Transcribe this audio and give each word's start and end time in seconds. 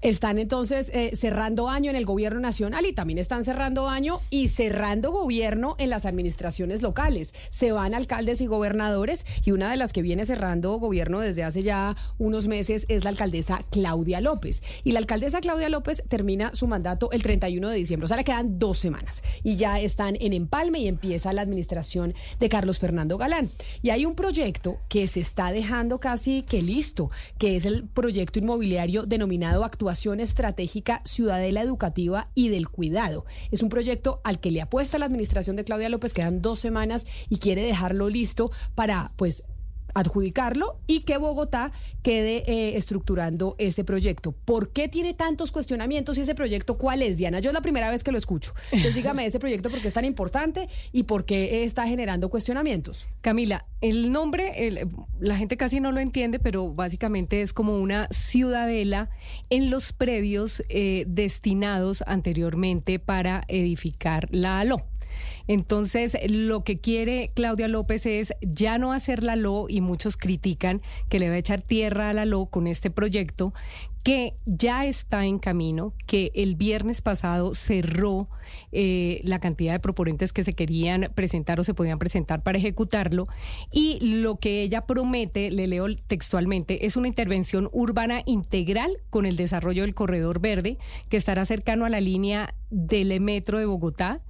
Están 0.00 0.38
entonces 0.38 0.92
eh, 0.94 1.16
cerrando 1.16 1.68
año 1.68 1.90
en 1.90 1.96
el 1.96 2.06
gobierno 2.06 2.38
nacional 2.38 2.86
y 2.86 2.92
también 2.92 3.18
están 3.18 3.42
cerrando 3.42 3.88
año 3.88 4.20
y 4.30 4.46
cerrando 4.46 5.10
gobierno 5.10 5.74
en 5.78 5.90
las 5.90 6.06
administraciones 6.06 6.82
locales. 6.82 7.34
Se 7.50 7.72
van 7.72 7.94
alcaldes 7.94 8.40
y 8.40 8.46
gobernadores 8.46 9.26
y 9.44 9.50
una 9.50 9.72
de 9.72 9.76
las 9.76 9.92
que 9.92 10.02
viene 10.02 10.24
cerrando 10.24 10.78
gobierno 10.78 11.18
desde 11.18 11.42
hace 11.42 11.64
ya 11.64 11.96
unos 12.18 12.46
meses 12.46 12.86
es 12.88 13.02
la 13.02 13.10
alcaldesa 13.10 13.64
Claudia 13.72 14.20
López. 14.20 14.62
Y 14.84 14.92
la 14.92 15.00
alcaldesa 15.00 15.40
Claudia 15.40 15.68
López 15.68 16.04
termina 16.08 16.54
su 16.54 16.68
mandato 16.68 17.10
el 17.10 17.24
31 17.24 17.68
de 17.68 17.76
diciembre, 17.76 18.04
o 18.04 18.08
sea, 18.08 18.16
le 18.16 18.24
quedan 18.24 18.60
dos 18.60 18.78
semanas 18.78 19.24
y 19.42 19.56
ya 19.56 19.80
están 19.80 20.16
en 20.20 20.32
empalme 20.32 20.78
y 20.78 20.86
empieza 20.86 21.32
la 21.32 21.42
administración 21.42 22.14
de 22.38 22.48
Carlos 22.48 22.78
Fernando 22.78 23.18
Galán. 23.18 23.50
Y 23.82 23.90
hay 23.90 24.06
un 24.06 24.14
proyecto 24.14 24.78
que 24.88 25.08
se 25.08 25.18
está 25.18 25.50
dejando 25.50 25.98
casi 25.98 26.42
que 26.42 26.62
listo, 26.62 27.10
que 27.36 27.56
es 27.56 27.66
el 27.66 27.82
proyecto 27.82 28.38
inmobiliario 28.38 29.04
denominado 29.04 29.64
Actual 29.64 29.87
Estratégica 30.20 31.02
Ciudadela 31.04 31.62
Educativa 31.62 32.28
y 32.34 32.48
del 32.48 32.68
Cuidado. 32.68 33.24
Es 33.50 33.62
un 33.62 33.68
proyecto 33.68 34.20
al 34.24 34.40
que 34.40 34.50
le 34.50 34.60
apuesta 34.60 34.98
la 34.98 35.06
administración 35.06 35.56
de 35.56 35.64
Claudia 35.64 35.88
López, 35.88 36.12
quedan 36.12 36.42
dos 36.42 36.58
semanas 36.58 37.06
y 37.28 37.38
quiere 37.38 37.62
dejarlo 37.62 38.08
listo 38.08 38.50
para, 38.74 39.12
pues, 39.16 39.44
adjudicarlo 39.94 40.78
y 40.86 41.00
que 41.00 41.16
Bogotá 41.18 41.72
quede 42.02 42.44
eh, 42.46 42.76
estructurando 42.76 43.54
ese 43.58 43.84
proyecto. 43.84 44.32
¿Por 44.32 44.70
qué 44.72 44.88
tiene 44.88 45.14
tantos 45.14 45.52
cuestionamientos 45.52 46.18
y 46.18 46.22
ese 46.22 46.34
proyecto 46.34 46.78
cuál 46.78 47.02
es, 47.02 47.18
Diana? 47.18 47.40
Yo 47.40 47.50
es 47.50 47.54
la 47.54 47.60
primera 47.60 47.90
vez 47.90 48.04
que 48.04 48.12
lo 48.12 48.18
escucho. 48.18 48.54
Entonces 48.70 48.94
dígame 48.94 49.26
ese 49.26 49.38
proyecto 49.38 49.70
por 49.70 49.80
qué 49.80 49.88
es 49.88 49.94
tan 49.94 50.04
importante 50.04 50.68
y 50.92 51.04
por 51.04 51.24
qué 51.24 51.64
está 51.64 51.86
generando 51.86 52.28
cuestionamientos. 52.28 53.06
Camila, 53.20 53.66
el 53.80 54.10
nombre, 54.10 54.86
la 55.20 55.36
gente 55.36 55.56
casi 55.56 55.80
no 55.80 55.92
lo 55.92 56.00
entiende, 56.00 56.38
pero 56.38 56.72
básicamente 56.72 57.42
es 57.42 57.52
como 57.52 57.78
una 57.78 58.08
ciudadela 58.10 59.10
en 59.50 59.70
los 59.70 59.92
predios 59.92 60.62
eh, 60.68 61.04
destinados 61.06 62.02
anteriormente 62.06 62.98
para 62.98 63.42
edificar 63.48 64.28
la 64.30 64.60
ALO. 64.60 64.84
Entonces, 65.46 66.16
lo 66.28 66.64
que 66.64 66.78
quiere 66.78 67.30
Claudia 67.34 67.68
López 67.68 68.06
es 68.06 68.32
ya 68.42 68.78
no 68.78 68.92
hacer 68.92 69.22
la 69.22 69.36
LO 69.36 69.66
y 69.68 69.80
muchos 69.80 70.16
critican 70.16 70.82
que 71.08 71.18
le 71.18 71.28
va 71.28 71.34
a 71.34 71.38
echar 71.38 71.62
tierra 71.62 72.10
a 72.10 72.12
la 72.12 72.24
LO 72.24 72.46
con 72.46 72.66
este 72.66 72.90
proyecto 72.90 73.52
que 74.08 74.34
ya 74.46 74.86
está 74.86 75.26
en 75.26 75.38
camino, 75.38 75.92
que 76.06 76.30
el 76.34 76.54
viernes 76.54 77.02
pasado 77.02 77.54
cerró 77.54 78.28
eh, 78.72 79.20
la 79.22 79.38
cantidad 79.38 79.72
de 79.72 79.80
proponentes 79.80 80.32
que 80.32 80.44
se 80.44 80.54
querían 80.54 81.10
presentar 81.14 81.60
o 81.60 81.64
se 81.64 81.74
podían 81.74 81.98
presentar 81.98 82.42
para 82.42 82.56
ejecutarlo. 82.56 83.28
Y 83.70 83.98
lo 84.00 84.36
que 84.36 84.62
ella 84.62 84.86
promete, 84.86 85.50
le 85.50 85.66
leo 85.66 85.86
textualmente, 86.06 86.86
es 86.86 86.96
una 86.96 87.08
intervención 87.08 87.68
urbana 87.70 88.22
integral 88.24 88.96
con 89.10 89.26
el 89.26 89.36
desarrollo 89.36 89.82
del 89.82 89.94
corredor 89.94 90.40
verde, 90.40 90.78
que 91.10 91.18
estará 91.18 91.44
cercano 91.44 91.84
a 91.84 91.90
la 91.90 92.00
línea 92.00 92.54
del 92.70 93.20
metro 93.20 93.58
de 93.58 93.66
Bogotá 93.66 94.22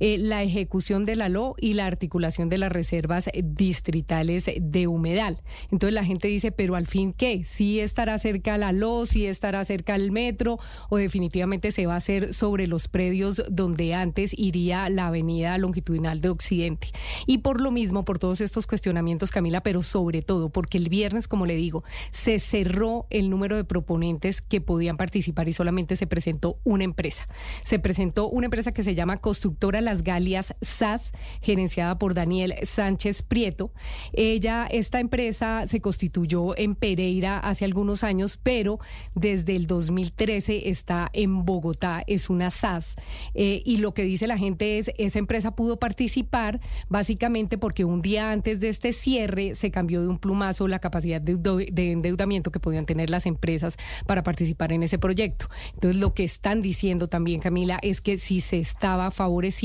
eh, 0.00 0.18
la 0.18 0.42
ejecución 0.42 1.04
de 1.04 1.16
la 1.16 1.28
LO 1.28 1.54
y 1.58 1.74
la 1.74 1.86
articulación 1.86 2.48
de 2.48 2.58
las 2.58 2.72
reservas 2.72 3.30
distritales 3.42 4.50
de 4.60 4.86
humedal. 4.86 5.40
Entonces 5.70 5.94
la 5.94 6.04
gente 6.04 6.28
dice, 6.28 6.52
pero 6.52 6.74
al 6.74 6.86
fin 6.86 7.12
qué, 7.12 7.44
si 7.44 7.80
estará 7.80 8.18
cerca 8.18 8.58
la 8.58 8.72
LO, 8.72 9.06
si 9.06 9.26
estará 9.26 9.64
cerca 9.64 9.94
el 9.94 10.12
metro 10.12 10.58
o 10.88 10.96
definitivamente 10.96 11.72
se 11.72 11.86
va 11.86 11.94
a 11.94 11.98
hacer 11.98 12.34
sobre 12.34 12.66
los 12.66 12.88
predios 12.88 13.42
donde 13.48 13.94
antes 13.94 14.34
iría 14.36 14.88
la 14.88 15.08
avenida 15.08 15.58
longitudinal 15.58 16.20
de 16.20 16.28
Occidente. 16.28 16.88
Y 17.26 17.38
por 17.38 17.60
lo 17.60 17.70
mismo, 17.70 18.04
por 18.04 18.18
todos 18.18 18.40
estos 18.40 18.66
cuestionamientos, 18.66 19.30
Camila, 19.30 19.62
pero 19.62 19.82
sobre 19.82 20.22
todo 20.22 20.50
porque 20.50 20.78
el 20.78 20.88
viernes, 20.88 21.28
como 21.28 21.46
le 21.46 21.54
digo, 21.54 21.84
se 22.10 22.38
cerró 22.38 23.06
el 23.10 23.30
número 23.30 23.56
de 23.56 23.64
proponentes 23.64 24.40
que 24.40 24.60
podían 24.60 24.96
participar 24.96 25.48
y 25.48 25.52
solamente 25.52 25.96
se 25.96 26.06
presentó 26.06 26.58
una 26.64 26.84
empresa. 26.84 27.28
Se 27.62 27.78
presentó 27.78 28.28
una 28.28 28.46
empresa 28.46 28.72
que 28.72 28.82
se 28.82 28.94
llama 28.94 29.18
Constructor 29.18 29.65
las 29.72 30.02
Galias 30.02 30.54
SAS, 30.60 31.12
gerenciada 31.42 31.98
por 31.98 32.14
Daniel 32.14 32.54
Sánchez 32.62 33.22
Prieto. 33.22 33.72
Ella, 34.12 34.66
esta 34.70 35.00
empresa 35.00 35.66
se 35.66 35.80
constituyó 35.80 36.56
en 36.56 36.74
Pereira 36.76 37.38
hace 37.38 37.64
algunos 37.64 38.04
años, 38.04 38.38
pero 38.40 38.78
desde 39.14 39.56
el 39.56 39.66
2013 39.66 40.68
está 40.68 41.10
en 41.12 41.44
Bogotá, 41.44 42.04
es 42.06 42.30
una 42.30 42.50
SAS. 42.50 42.96
Eh, 43.34 43.62
y 43.64 43.78
lo 43.78 43.92
que 43.92 44.04
dice 44.04 44.26
la 44.26 44.38
gente 44.38 44.78
es, 44.78 44.90
esa 44.98 45.18
empresa 45.18 45.56
pudo 45.56 45.78
participar 45.78 46.60
básicamente 46.88 47.58
porque 47.58 47.84
un 47.84 48.02
día 48.02 48.30
antes 48.30 48.60
de 48.60 48.68
este 48.68 48.92
cierre 48.92 49.54
se 49.54 49.70
cambió 49.70 50.00
de 50.02 50.08
un 50.08 50.18
plumazo 50.18 50.68
la 50.68 50.78
capacidad 50.78 51.20
de, 51.20 51.36
de 51.36 51.92
endeudamiento 51.92 52.52
que 52.52 52.60
podían 52.60 52.86
tener 52.86 53.10
las 53.10 53.26
empresas 53.26 53.76
para 54.06 54.22
participar 54.22 54.72
en 54.72 54.82
ese 54.82 54.98
proyecto. 54.98 55.48
Entonces, 55.74 56.00
lo 56.00 56.14
que 56.14 56.24
están 56.24 56.62
diciendo 56.62 57.08
también, 57.08 57.40
Camila, 57.40 57.78
es 57.82 58.00
que 58.00 58.18
si 58.18 58.40
se 58.40 58.58
estaba 58.58 59.10
favoreciendo 59.10 59.55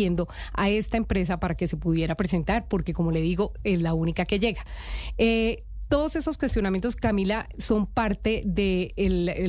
a 0.54 0.70
esta 0.70 0.98
empresa 0.98 1.40
para 1.40 1.56
que 1.56 1.68
se 1.68 1.78
pudiera 1.78 2.16
presentar, 2.16 2.68
porque 2.68 2.94
como 2.94 3.12
le 3.12 3.22
digo, 3.22 3.54
es 3.64 3.82
la 3.82 3.94
única 3.94 4.26
que 4.26 4.40
llega. 4.40 4.66
Eh, 5.18 5.64
todos 5.92 6.16
esos 6.16 6.38
cuestionamientos, 6.38 6.96
Camila, 6.96 7.50
son 7.58 7.86
parte 7.86 8.44
de 8.46 8.94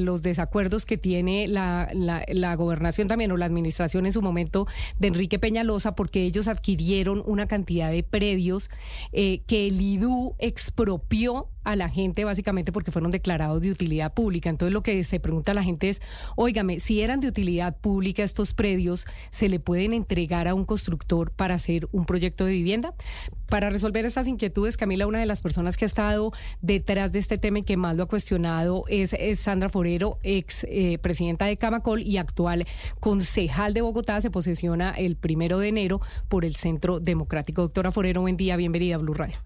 los 0.01 0.23
desacuerdos 0.23 0.85
que 0.85 0.99
tiene 0.99 1.47
la, 1.47 2.57
gobernación 2.57 3.07
también 3.07 3.31
o 3.31 3.37
la 3.37 3.47
administración 3.47 4.07
en 4.07 4.13
su 4.13 4.23
momento 4.23 4.67
de 4.99 5.07
Enrique 5.07 5.39
Peñalosa, 5.39 5.95
porque 5.95 6.25
ellos 6.25 6.49
adquirieron 6.49 7.23
una 7.27 7.47
cantidad 7.47 7.93
de 7.93 8.03
predios 8.03 8.71
eh, 9.13 9.43
que 9.47 9.69
el 9.69 9.81
IDU 9.81 10.35
expropió 10.41 11.47
a 11.65 11.77
la 11.77 11.89
gente 11.89 12.25
básicamente 12.25 12.73
porque 12.73 12.91
fueron 12.91 13.11
declarados 13.11 13.63
de 13.63 13.71
utilidad 13.71 14.13
pública. 14.13 14.51
Entonces 14.51 14.73
lo 14.73 14.83
que 14.83 15.03
se 15.05 15.21
pregunta 15.21 15.53
a 15.53 15.55
la 15.55 15.63
gente 15.63 15.89
es, 15.89 16.01
óigame, 16.37 16.81
si 16.81 17.01
eran 17.01 17.21
de 17.21 17.29
utilidad 17.29 17.77
pública 17.77 18.23
estos 18.23 18.55
predios, 18.55 19.07
¿se 19.31 19.49
le 19.49 19.61
pueden 19.61 19.93
entregar 19.93 20.49
a 20.49 20.55
un 20.55 20.65
constructor 20.65 21.31
para 21.31 21.55
hacer 21.55 21.89
un 21.93 22.05
proyecto 22.05 22.45
de 22.45 22.53
vivienda? 22.53 22.95
Para 23.49 23.71
resolver 23.71 24.07
estas 24.07 24.27
inquietudes, 24.27 24.77
Camila, 24.77 25.07
una 25.07 25.21
de 25.21 25.27
las 25.27 25.41
personas 25.41 25.77
que 25.77 25.85
ha 25.85 25.87
estado 25.87 26.33
detrás 26.63 27.13
de 27.13 27.19
este 27.19 27.39
tema 27.39 27.59
y 27.59 27.63
que 27.63 27.77
más 27.77 27.97
lo 27.97 28.05
ha 28.05 28.09
cuestionado 28.09 28.85
es, 28.89 29.15
Sandra 29.39 29.69
Forero, 29.69 30.19
ex 30.23 30.65
eh, 30.65 30.99
presidenta 31.03 31.45
de 31.47 31.57
Camacol 31.57 32.03
y 32.03 32.17
actual 32.17 32.67
concejal 33.01 33.75
de 33.75 33.83
Bogotá, 33.83 34.21
se 34.21 34.31
posesiona 34.31 34.93
el 34.93 35.17
primero 35.17 35.59
de 35.59 35.69
enero 35.69 36.01
por 36.29 36.45
el 36.45 36.57
Centro 36.57 37.01
Democrático. 37.01 37.63
Doctora 37.63 37.93
Forero, 37.93 38.23
buen 38.23 38.37
día, 38.37 38.57
bienvenida 38.57 38.97
a 38.97 38.99
Blue 38.99 39.15
Radio. 39.15 39.37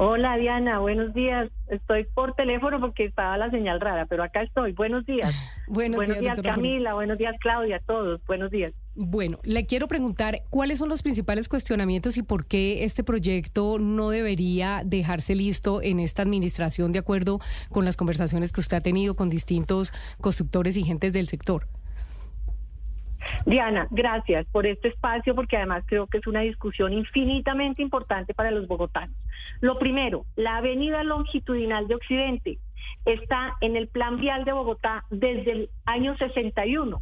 Hola 0.00 0.36
Diana, 0.36 0.78
buenos 0.78 1.12
días. 1.12 1.50
Estoy 1.66 2.04
por 2.04 2.34
teléfono 2.34 2.78
porque 2.78 3.06
estaba 3.06 3.36
la 3.36 3.50
señal 3.50 3.80
rara, 3.80 4.06
pero 4.06 4.22
acá 4.22 4.42
estoy. 4.42 4.70
Buenos 4.70 5.04
días. 5.04 5.34
buenos, 5.66 6.06
días, 6.06 6.40
Camila. 6.40 6.94
Buenos 6.94 7.18
días 7.18 7.34
Claudia, 7.40 7.82
todos. 7.84 8.24
Buenos 8.24 8.52
días. 8.52 8.72
Bueno, 8.94 9.40
le 9.42 9.66
quiero 9.66 9.88
preguntar 9.88 10.42
cuáles 10.50 10.78
son 10.78 10.88
los 10.88 11.02
principales 11.02 11.48
cuestionamientos 11.48 12.16
y 12.16 12.22
por 12.22 12.46
qué 12.46 12.84
este 12.84 13.02
proyecto 13.02 13.80
no 13.80 14.10
debería 14.10 14.82
dejarse 14.84 15.34
listo 15.34 15.82
en 15.82 15.98
esta 15.98 16.22
administración 16.22 16.92
de 16.92 17.00
acuerdo 17.00 17.40
con 17.72 17.84
las 17.84 17.96
conversaciones 17.96 18.52
que 18.52 18.60
usted 18.60 18.76
ha 18.76 18.80
tenido 18.80 19.16
con 19.16 19.28
distintos 19.28 19.92
constructores 20.20 20.76
y 20.76 20.84
gentes 20.84 21.12
del 21.12 21.26
sector. 21.26 21.66
Diana, 23.46 23.88
gracias 23.90 24.46
por 24.46 24.66
este 24.66 24.88
espacio 24.88 25.34
porque 25.34 25.56
además 25.56 25.84
creo 25.86 26.06
que 26.06 26.18
es 26.18 26.26
una 26.26 26.40
discusión 26.40 26.92
infinitamente 26.92 27.82
importante 27.82 28.34
para 28.34 28.50
los 28.50 28.66
bogotanos. 28.66 29.16
Lo 29.60 29.78
primero, 29.78 30.24
la 30.36 30.58
avenida 30.58 31.02
longitudinal 31.02 31.88
de 31.88 31.94
Occidente 31.94 32.58
está 33.04 33.56
en 33.60 33.76
el 33.76 33.88
plan 33.88 34.18
vial 34.18 34.44
de 34.44 34.52
Bogotá 34.52 35.04
desde 35.10 35.52
el 35.52 35.70
año 35.84 36.16
61. 36.16 37.00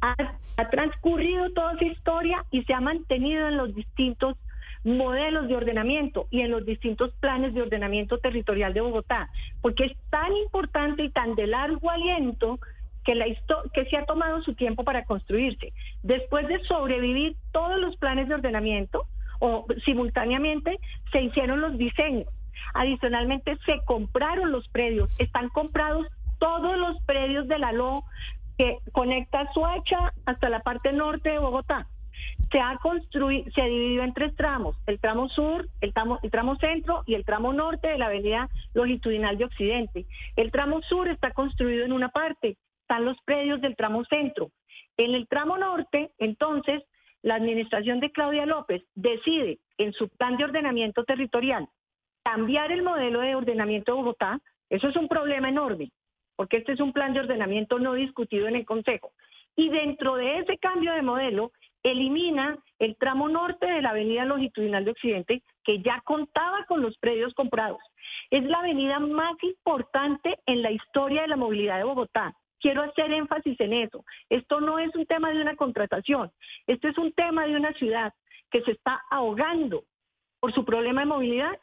Ha, 0.00 0.14
ha 0.56 0.70
transcurrido 0.70 1.50
toda 1.52 1.78
su 1.78 1.84
historia 1.84 2.44
y 2.50 2.62
se 2.64 2.74
ha 2.74 2.80
mantenido 2.80 3.48
en 3.48 3.56
los 3.56 3.74
distintos 3.74 4.36
modelos 4.84 5.48
de 5.48 5.56
ordenamiento 5.56 6.28
y 6.30 6.42
en 6.42 6.50
los 6.50 6.66
distintos 6.66 7.12
planes 7.14 7.54
de 7.54 7.62
ordenamiento 7.62 8.18
territorial 8.18 8.74
de 8.74 8.82
Bogotá, 8.82 9.30
porque 9.62 9.86
es 9.86 9.96
tan 10.10 10.36
importante 10.36 11.04
y 11.04 11.10
tan 11.10 11.34
de 11.34 11.46
largo 11.46 11.90
aliento 11.90 12.60
que, 13.04 13.14
la 13.14 13.26
que 13.72 13.84
se 13.86 13.96
ha 13.96 14.04
tomado 14.04 14.42
su 14.42 14.54
tiempo 14.54 14.84
para 14.84 15.04
construirse. 15.04 15.72
Después 16.02 16.48
de 16.48 16.62
sobrevivir 16.64 17.36
todos 17.52 17.78
los 17.78 17.96
planes 17.96 18.28
de 18.28 18.34
ordenamiento, 18.34 19.06
o 19.40 19.66
simultáneamente 19.84 20.78
se 21.12 21.22
hicieron 21.22 21.60
los 21.60 21.76
diseños. 21.76 22.28
Adicionalmente 22.72 23.56
se 23.66 23.80
compraron 23.84 24.52
los 24.52 24.68
predios, 24.68 25.18
están 25.20 25.48
comprados 25.48 26.06
todos 26.38 26.76
los 26.78 27.00
predios 27.02 27.46
de 27.48 27.58
la 27.58 27.72
LO 27.72 28.04
que 28.56 28.78
conecta 28.92 29.52
Suacha 29.52 30.12
hasta 30.26 30.48
la 30.48 30.60
parte 30.60 30.92
norte 30.92 31.30
de 31.30 31.38
Bogotá. 31.38 31.86
Se 32.50 32.60
ha 32.60 32.76
construido, 32.78 33.50
se 33.52 33.62
ha 33.62 33.66
dividido 33.66 34.04
en 34.04 34.14
tres 34.14 34.34
tramos, 34.36 34.76
el 34.86 35.00
tramo 35.00 35.28
sur, 35.28 35.68
el 35.80 35.92
tramo, 35.92 36.20
el 36.22 36.30
tramo 36.30 36.56
centro 36.56 37.02
y 37.06 37.14
el 37.14 37.24
tramo 37.24 37.52
norte 37.52 37.88
de 37.88 37.98
la 37.98 38.06
avenida 38.06 38.48
longitudinal 38.74 39.36
de 39.36 39.44
Occidente. 39.46 40.06
El 40.36 40.52
tramo 40.52 40.80
sur 40.82 41.08
está 41.08 41.32
construido 41.32 41.84
en 41.84 41.92
una 41.92 42.10
parte, 42.10 42.56
están 42.84 43.06
los 43.06 43.16
predios 43.24 43.62
del 43.62 43.76
tramo 43.76 44.04
centro. 44.04 44.50
En 44.98 45.14
el 45.14 45.26
tramo 45.26 45.56
norte, 45.56 46.12
entonces, 46.18 46.82
la 47.22 47.36
administración 47.36 47.98
de 47.98 48.12
Claudia 48.12 48.44
López 48.44 48.82
decide 48.94 49.58
en 49.78 49.94
su 49.94 50.10
plan 50.10 50.36
de 50.36 50.44
ordenamiento 50.44 51.04
territorial 51.04 51.66
cambiar 52.22 52.72
el 52.72 52.82
modelo 52.82 53.20
de 53.20 53.34
ordenamiento 53.34 53.92
de 53.92 53.96
Bogotá. 53.96 54.38
Eso 54.68 54.88
es 54.88 54.96
un 54.96 55.08
problema 55.08 55.48
enorme, 55.48 55.90
porque 56.36 56.58
este 56.58 56.72
es 56.72 56.80
un 56.80 56.92
plan 56.92 57.14
de 57.14 57.20
ordenamiento 57.20 57.78
no 57.78 57.94
discutido 57.94 58.48
en 58.48 58.56
el 58.56 58.66
Consejo. 58.66 59.12
Y 59.56 59.70
dentro 59.70 60.16
de 60.16 60.40
ese 60.40 60.58
cambio 60.58 60.92
de 60.92 61.02
modelo, 61.02 61.52
elimina 61.82 62.58
el 62.78 62.96
tramo 62.96 63.28
norte 63.28 63.66
de 63.66 63.80
la 63.80 63.90
avenida 63.90 64.26
longitudinal 64.26 64.84
de 64.84 64.90
Occidente, 64.90 65.42
que 65.62 65.80
ya 65.80 66.02
contaba 66.04 66.66
con 66.66 66.82
los 66.82 66.98
predios 66.98 67.32
comprados. 67.32 67.80
Es 68.30 68.44
la 68.44 68.58
avenida 68.58 68.98
más 68.98 69.34
importante 69.42 70.38
en 70.44 70.60
la 70.60 70.70
historia 70.70 71.22
de 71.22 71.28
la 71.28 71.36
movilidad 71.36 71.78
de 71.78 71.84
Bogotá. 71.84 72.34
Quiero 72.64 72.80
hacer 72.80 73.12
énfasis 73.12 73.60
en 73.60 73.74
eso. 73.74 74.06
Esto 74.30 74.58
no 74.58 74.78
es 74.78 74.94
un 74.96 75.04
tema 75.04 75.28
de 75.28 75.38
una 75.38 75.54
contratación, 75.54 76.32
esto 76.66 76.88
es 76.88 76.96
un 76.96 77.12
tema 77.12 77.44
de 77.46 77.56
una 77.56 77.74
ciudad 77.74 78.14
que 78.50 78.62
se 78.62 78.70
está 78.70 79.02
ahogando 79.10 79.84
por 80.40 80.54
su 80.54 80.64
problema 80.64 81.02
de 81.02 81.06
movilidad 81.08 81.58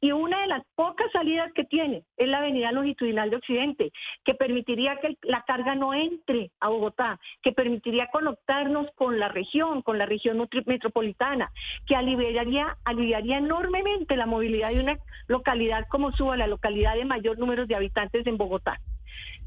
y 0.00 0.10
una 0.10 0.40
de 0.40 0.48
las 0.48 0.64
pocas 0.74 1.06
salidas 1.12 1.52
que 1.52 1.62
tiene 1.62 2.02
es 2.16 2.26
la 2.26 2.38
avenida 2.38 2.72
longitudinal 2.72 3.30
de 3.30 3.36
Occidente, 3.36 3.92
que 4.24 4.34
permitiría 4.34 4.96
que 4.96 5.16
la 5.22 5.42
carga 5.42 5.76
no 5.76 5.94
entre 5.94 6.50
a 6.58 6.68
Bogotá, 6.68 7.20
que 7.42 7.52
permitiría 7.52 8.08
conectarnos 8.08 8.90
con 8.96 9.20
la 9.20 9.28
región, 9.28 9.82
con 9.82 9.98
la 9.98 10.06
región 10.06 10.44
metropolitana, 10.66 11.52
que 11.86 11.94
aliviaría, 11.94 12.76
aliviaría 12.84 13.38
enormemente 13.38 14.16
la 14.16 14.26
movilidad 14.26 14.70
de 14.70 14.80
una 14.80 14.98
localidad 15.28 15.86
como 15.88 16.10
Suba, 16.10 16.36
la 16.36 16.48
localidad 16.48 16.96
de 16.96 17.04
mayor 17.04 17.38
número 17.38 17.66
de 17.66 17.76
habitantes 17.76 18.26
en 18.26 18.36
Bogotá. 18.36 18.80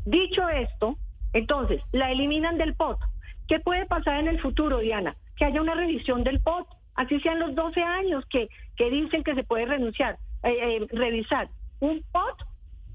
Dicho 0.05 0.47
esto, 0.49 0.97
entonces, 1.33 1.81
la 1.91 2.11
eliminan 2.11 2.57
del 2.57 2.75
POT. 2.75 2.99
¿Qué 3.47 3.59
puede 3.59 3.85
pasar 3.85 4.19
en 4.19 4.27
el 4.27 4.39
futuro, 4.39 4.79
Diana? 4.79 5.15
Que 5.35 5.45
haya 5.45 5.61
una 5.61 5.75
revisión 5.75 6.23
del 6.23 6.39
POT, 6.39 6.67
así 6.95 7.19
sean 7.21 7.39
los 7.39 7.55
12 7.55 7.81
años 7.81 8.25
que, 8.27 8.49
que 8.75 8.89
dicen 8.89 9.23
que 9.23 9.35
se 9.35 9.43
puede 9.43 9.65
renunciar 9.65 10.17
eh, 10.43 10.57
eh, 10.59 10.87
revisar 10.91 11.49
un 11.79 12.03
POT 12.11 12.43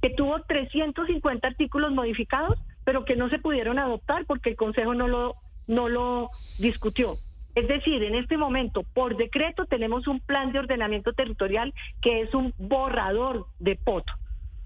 que 0.03 0.11
tuvo 0.11 0.41
350 0.43 1.49
artículos 1.49 1.93
modificados, 1.93 2.59
pero 2.85 3.05
que 3.05 3.17
no 3.17 3.29
se 3.31 3.39
pudieron 3.39 3.79
adoptar 3.79 4.25
porque 4.27 4.51
el 4.51 4.57
Consejo 4.57 4.95
no 4.95 5.09
lo, 5.09 5.35
no 5.67 5.89
lo 5.89 6.31
discutió. 6.59 7.17
Es 7.55 7.67
decir, 7.67 8.03
en 8.05 8.15
este 8.15 8.37
momento, 8.37 8.85
por 8.95 9.17
decreto, 9.17 9.67
tenemos 9.67 10.07
un 10.07 10.21
plan 10.21 10.53
de 10.53 10.61
ordenamiento 10.61 11.13
territorial 11.13 11.75
que 12.01 12.21
es 12.21 12.35
un 12.35 12.55
borrador 12.59 13.47
de 13.59 13.77
POT. 13.77 14.05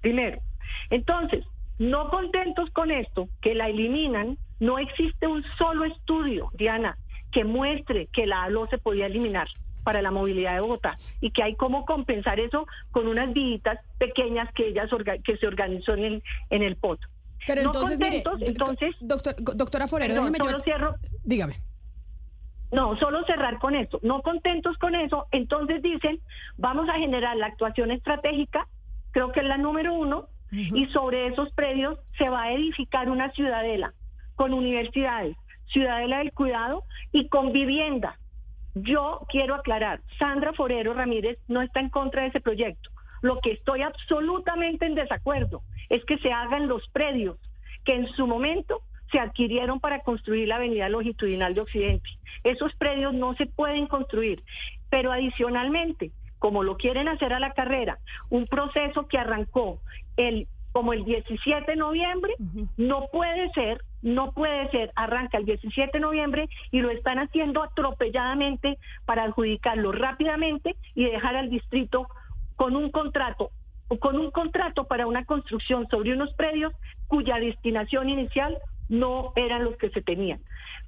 Primero. 0.00 0.40
Entonces, 0.90 1.44
no 1.78 2.08
contentos 2.10 2.70
con 2.70 2.90
esto, 2.90 3.28
que 3.40 3.54
la 3.54 3.68
eliminan, 3.68 4.38
no 4.60 4.78
existe 4.78 5.26
un 5.26 5.44
solo 5.58 5.84
estudio, 5.84 6.50
Diana, 6.54 6.96
que 7.30 7.44
muestre 7.44 8.08
que 8.12 8.26
la 8.26 8.44
ALO 8.44 8.66
se 8.68 8.78
podía 8.78 9.06
eliminar 9.06 9.48
para 9.82 10.02
la 10.02 10.10
movilidad 10.10 10.54
de 10.54 10.60
Bogotá 10.60 10.96
y 11.20 11.30
que 11.30 11.42
hay 11.42 11.56
cómo 11.56 11.84
compensar 11.84 12.38
eso 12.38 12.66
con 12.92 13.08
unas 13.08 13.32
viditas 13.32 13.78
pequeñas 13.98 14.52
que 14.54 14.68
ellas 14.68 14.90
que 15.24 15.36
se 15.36 15.46
organizó 15.46 15.94
en 15.94 16.04
el, 16.04 16.22
en 16.50 16.62
el 16.62 16.76
POT. 16.76 17.00
Pero 17.46 17.62
entonces, 17.62 17.98
entonces 18.40 18.94
doctor, 19.00 19.34
doctora 19.38 19.88
Forero, 19.88 20.14
déjeme 20.14 20.38
solo 20.38 20.62
cierro. 20.62 20.94
Dígame. 21.24 21.56
No, 22.70 22.96
solo 22.96 23.24
cerrar 23.24 23.58
con 23.58 23.74
esto. 23.74 23.98
No 24.02 24.22
contentos 24.22 24.78
con 24.78 24.94
eso, 24.94 25.26
entonces 25.30 25.82
dicen, 25.82 26.20
vamos 26.56 26.88
a 26.88 26.94
generar 26.94 27.36
la 27.36 27.46
actuación 27.46 27.90
estratégica, 27.90 28.66
creo 29.10 29.32
que 29.32 29.40
es 29.40 29.46
la 29.46 29.58
número 29.58 29.92
uno, 29.92 30.28
y 30.52 30.86
sobre 30.86 31.26
esos 31.26 31.50
predios 31.54 31.98
se 32.18 32.28
va 32.28 32.44
a 32.44 32.52
edificar 32.52 33.08
una 33.08 33.30
ciudadela 33.32 33.94
con 34.36 34.52
universidades, 34.52 35.36
ciudadela 35.66 36.18
del 36.18 36.32
cuidado 36.32 36.84
y 37.10 37.28
con 37.28 37.52
vivienda 37.52 38.18
yo 38.74 39.26
quiero 39.28 39.54
aclarar, 39.54 40.00
Sandra 40.18 40.52
Forero 40.54 40.94
Ramírez 40.94 41.38
no 41.46 41.60
está 41.60 41.80
en 41.80 41.90
contra 41.90 42.22
de 42.22 42.28
ese 42.28 42.40
proyecto. 42.40 42.90
Lo 43.20 43.38
que 43.40 43.52
estoy 43.52 43.82
absolutamente 43.82 44.86
en 44.86 44.94
desacuerdo 44.94 45.62
es 45.90 46.04
que 46.04 46.18
se 46.18 46.32
hagan 46.32 46.68
los 46.68 46.88
predios 46.88 47.38
que 47.84 47.94
en 47.94 48.08
su 48.08 48.26
momento 48.26 48.80
se 49.10 49.18
adquirieron 49.18 49.78
para 49.78 50.00
construir 50.00 50.48
la 50.48 50.56
avenida 50.56 50.88
longitudinal 50.88 51.54
de 51.54 51.60
Occidente. 51.60 52.08
Esos 52.44 52.74
predios 52.76 53.12
no 53.12 53.34
se 53.34 53.46
pueden 53.46 53.86
construir, 53.86 54.42
pero 54.88 55.12
adicionalmente, 55.12 56.10
como 56.42 56.64
lo 56.64 56.76
quieren 56.76 57.06
hacer 57.06 57.32
a 57.32 57.38
la 57.38 57.52
carrera, 57.52 58.00
un 58.28 58.48
proceso 58.48 59.06
que 59.06 59.16
arrancó 59.16 59.78
el 60.16 60.48
como 60.72 60.92
el 60.92 61.04
17 61.04 61.70
de 61.70 61.76
noviembre, 61.76 62.34
no 62.76 63.06
puede 63.12 63.48
ser, 63.50 63.80
no 64.00 64.32
puede 64.32 64.68
ser, 64.70 64.90
arranca 64.96 65.38
el 65.38 65.44
17 65.44 65.92
de 65.92 66.00
noviembre 66.00 66.48
y 66.72 66.80
lo 66.80 66.90
están 66.90 67.18
haciendo 67.20 67.62
atropelladamente 67.62 68.78
para 69.04 69.22
adjudicarlo 69.22 69.92
rápidamente 69.92 70.74
y 70.96 71.04
dejar 71.04 71.36
al 71.36 71.48
distrito 71.48 72.08
con 72.56 72.74
un 72.74 72.90
contrato 72.90 73.50
o 73.86 73.98
con 74.00 74.18
un 74.18 74.32
contrato 74.32 74.84
para 74.84 75.06
una 75.06 75.24
construcción 75.24 75.86
sobre 75.90 76.12
unos 76.12 76.34
predios 76.34 76.72
cuya 77.06 77.38
destinación 77.38 78.08
inicial 78.08 78.58
no 78.92 79.32
eran 79.36 79.64
los 79.64 79.76
que 79.76 79.88
se 79.88 80.02
tenían. 80.02 80.40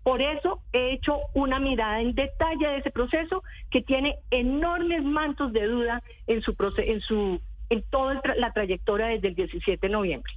Por 0.02 0.20
eso 0.20 0.60
he 0.72 0.92
hecho 0.92 1.20
una 1.32 1.58
mirada 1.58 2.02
en 2.02 2.14
detalle 2.14 2.68
de 2.68 2.76
ese 2.76 2.90
proceso 2.90 3.42
que 3.70 3.80
tiene 3.80 4.18
enormes 4.30 5.02
mantos 5.02 5.52
de 5.54 5.66
duda 5.66 6.02
en 6.26 6.42
su 6.42 6.54
en 6.76 7.00
su 7.00 7.40
en 7.70 7.82
toda 7.90 8.20
la 8.36 8.52
trayectoria 8.52 9.06
desde 9.06 9.28
el 9.28 9.34
17 9.34 9.86
de 9.86 9.92
noviembre. 9.92 10.32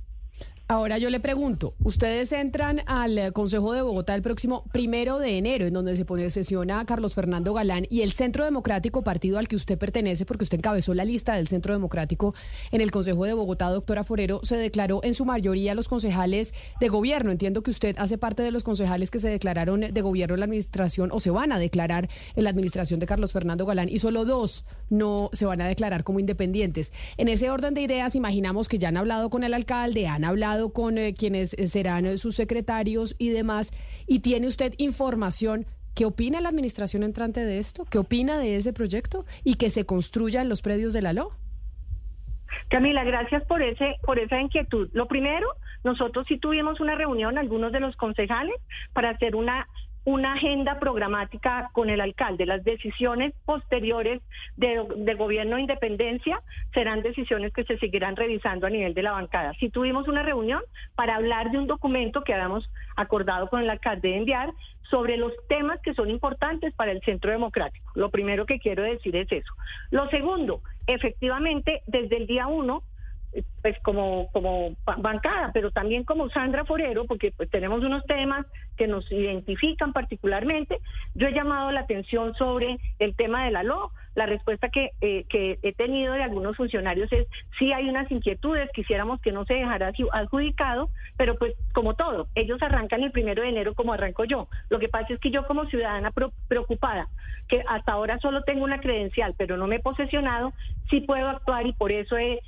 Ahora 0.69 0.98
yo 0.98 1.10
le 1.10 1.22
pregunto, 1.22 1.75
ustedes 1.81 2.34
entran 2.34 2.81
al 2.88 3.18
eh, 3.18 3.31
Consejo 3.31 3.72
de 3.72 3.81
Bogotá 3.81 4.14
el 4.16 4.22
próximo 4.22 4.66
primero 4.74 5.18
de 5.18 5.38
enero, 5.38 5.66
en 5.66 5.74
donde 5.74 5.96
se 5.96 6.04
pone 6.04 6.30
sesiona 6.30 6.84
Carlos 6.86 7.14
Fernando 7.14 7.54
Galán 7.54 7.88
y 7.90 8.02
el 8.02 8.12
Centro 8.12 8.44
Democrático, 8.44 9.02
partido 9.02 9.38
al 9.38 9.48
que 9.48 9.56
usted 9.56 9.78
pertenece, 9.78 10.25
porque 10.25 10.44
usted 10.44 10.58
encabezó 10.58 10.94
la 10.94 11.06
lista 11.06 11.36
del 11.36 11.48
Centro 11.48 11.74
Democrático 11.74 12.36
en 12.72 12.81
el 12.81 12.92
Consejo 12.92 13.24
de 13.24 13.31
Bogotá, 13.31 13.69
doctora 13.69 14.04
Forero, 14.04 14.42
se 14.44 14.58
declaró 14.58 15.00
en 15.06 15.14
su 15.14 15.24
mayoría 15.24 15.74
los 15.74 15.88
concejales 15.88 16.54
de 16.81 16.90
gobierno. 16.90 17.31
Entiendo 17.31 17.64
que 17.64 17.72
usted 17.72 17.96
hace 17.98 18.18
parte 18.18 18.44
de 18.44 18.52
los 18.52 18.66
concejales 18.66 19.09
que 19.09 19.19
se 19.19 19.30
declararon 19.30 19.80
de 19.80 20.02
gobierno 20.02 20.36
en 20.36 20.42
la 20.42 20.47
administración 20.47 21.12
o 21.14 21.21
se 21.21 21.30
van 21.30 21.54
a 21.54 21.59
declarar 21.59 22.09
en 22.36 22.44
la 22.44 22.50
administración 22.50 23.00
de 23.00 23.06
Carlos 23.06 23.31
Fernando 23.31 23.66
Galán 23.66 23.88
y 23.88 24.00
solo 24.00 24.26
dos 24.26 24.66
no 24.90 25.30
se 25.31 25.45
van 25.45 25.62
a 25.62 25.68
declarar 25.68 26.04
como 26.04 26.19
independientes. 26.19 26.92
En 27.16 27.30
ese 27.30 27.50
orden 27.50 27.74
de 27.74 27.83
ideas, 27.83 28.16
imaginamos 28.16 28.68
que 28.68 28.80
ya 28.80 28.90
han 28.90 28.97
hablado 28.97 29.30
con 29.30 29.45
el 29.45 29.54
alcalde, 29.54 30.07
han 30.07 30.26
hablado 30.26 30.56
con 30.73 30.97
eh, 30.97 31.14
quienes 31.14 31.54
eh, 31.54 31.68
serán 31.68 32.06
eh, 32.06 32.18
sus 32.18 32.35
secretarios 32.35 33.16
y 33.18 33.30
demás, 33.30 33.71
y 34.07 34.19
tiene 34.19 34.47
usted 34.47 34.73
información. 34.78 35.66
¿Qué 35.95 36.06
opina 36.06 36.42
la 36.42 36.49
administración 36.49 37.04
entrante 37.04 37.44
de 37.44 37.59
esto? 37.59 37.85
¿Qué 37.90 37.97
opina 37.97 38.37
de 38.37 38.56
ese 38.56 38.73
proyecto 38.73 39.26
y 39.44 39.56
que 39.56 39.69
se 39.69 39.85
construya 39.85 40.42
en 40.42 40.49
los 40.49 40.61
predios 40.61 40.94
de 40.94 41.02
la 41.02 41.14
LO? 41.14 41.31
Camila, 42.69 43.04
gracias 43.04 43.44
por 43.45 43.61
ese 43.61 43.95
por 44.04 44.19
esa 44.19 44.40
inquietud. 44.40 44.90
Lo 44.94 45.07
primero, 45.07 45.47
nosotros 45.83 46.26
sí 46.28 46.37
tuvimos 46.37 46.80
una 46.80 46.95
reunión, 46.95 47.37
algunos 47.37 47.71
de 47.71 47.80
los 47.80 47.95
concejales, 47.95 48.56
para 48.94 49.11
hacer 49.11 49.35
una 49.35 49.68
una 50.07 50.35
agenda 50.35 50.80
programática 50.80 51.69
con 51.73 51.90
el 51.90 51.99
alcalde. 51.99 52.45
Las 52.45 52.64
decisiones 52.64 53.33
posteriores 53.44 54.21
de, 54.56 55.16
gobierno 55.16 55.57
de 55.57 55.64
independencia 55.64 56.42
serán 56.73 57.02
decisiones 57.02 57.52
que 57.52 57.66
se 57.66 57.78
seguirán 57.78 58.16
revisando 58.16 58.68
a 58.68 58.69
nivel 58.69 58.94
de 58.94 59.04
la 59.04 59.11
bancada. 59.11 59.52
Si 59.59 59.69
tuvimos 59.69 60.07
una 60.07 60.23
reunión 60.23 60.61
para 60.95 61.18
hablar 61.18 61.52
de 61.52 61.57
un 61.57 61.68
documento 61.68 62.23
que 62.23 62.33
habíamos 62.33 62.69
acordado 62.95 63.49
con 63.49 63.59
el 63.59 63.69
alcalde 63.69 64.07
de 64.07 64.16
enviar 64.16 64.54
sobre 64.90 65.18
los 65.18 65.33
temas 65.49 65.81
que 65.81 65.94
son 65.94 66.09
importantes 66.09 66.73
para 66.73 66.94
el 66.94 67.02
centro 67.02 67.30
democrático. 67.30 67.92
Lo 67.95 68.09
primero 68.09 68.45
que 68.45 68.59
quiero 68.59 68.83
decir 68.83 69.14
es 69.18 69.30
eso. 69.30 69.54
Lo 69.92 70.09
segundo, 70.09 70.61
efectivamente, 70.87 71.81
desde 71.85 72.16
el 72.16 72.28
día 72.28 72.47
uno 72.47 72.81
pues 73.62 73.78
como, 73.80 74.30
como 74.32 74.76
bancada, 74.98 75.52
pero 75.54 75.72
también 75.72 76.04
como 76.04 76.30
Sandra 76.30 76.66
Forero, 76.66 77.06
porque 77.06 77.32
pues 77.32 77.50
tenemos 77.50 77.84
unos 77.84 78.06
temas 78.06 78.46
que 78.78 78.88
nos 78.88 79.12
identifican 79.12 79.92
particularmente. 79.92 80.80
Yo 81.16 81.28
he 81.28 81.34
llamado 81.34 81.72
la 81.72 81.82
atención 81.82 82.34
sobre 82.36 82.78
el 83.00 83.16
tema 83.16 83.46
de 83.46 83.52
la 83.52 83.64
LO. 83.64 83.92
La 84.16 84.26
respuesta 84.26 84.70
que, 84.70 84.92
eh, 85.02 85.26
que 85.30 85.60
he 85.62 85.74
tenido 85.74 86.14
de 86.14 86.24
algunos 86.24 86.58
funcionarios 86.58 87.12
es 87.12 87.28
sí 87.60 87.72
hay 87.72 87.88
unas 87.88 88.10
inquietudes, 88.12 88.70
quisiéramos 88.74 89.22
que 89.22 89.32
no 89.32 89.46
se 89.46 89.54
dejara 89.54 89.92
adjudicado, 90.12 90.90
pero 91.18 91.36
pues 91.38 91.54
como 91.74 91.94
todo, 91.94 92.28
ellos 92.34 92.60
arrancan 92.64 93.04
el 93.04 93.12
primero 93.12 93.44
de 93.44 93.50
enero 93.50 93.76
como 93.76 93.94
arranco 93.94 94.24
yo. 94.24 94.48
Lo 94.70 94.80
que 94.80 94.90
pasa 94.90 95.14
es 95.14 95.20
que 95.20 95.30
yo 95.30 95.46
como 95.46 95.66
ciudadana 95.66 96.12
preocupada, 96.48 97.10
que 97.48 97.64
hasta 97.68 97.92
ahora 97.92 98.18
solo 98.20 98.42
tengo 98.42 98.64
una 98.64 98.80
credencial, 98.80 99.36
pero 99.38 99.56
no 99.56 99.68
me 99.68 99.76
he 99.76 99.80
posesionado, 99.80 100.54
sí 100.90 101.02
puedo 101.02 101.30
actuar 101.30 101.68
y 101.68 101.74
por 101.74 101.92
eso 101.92 102.18
he 102.18 102.42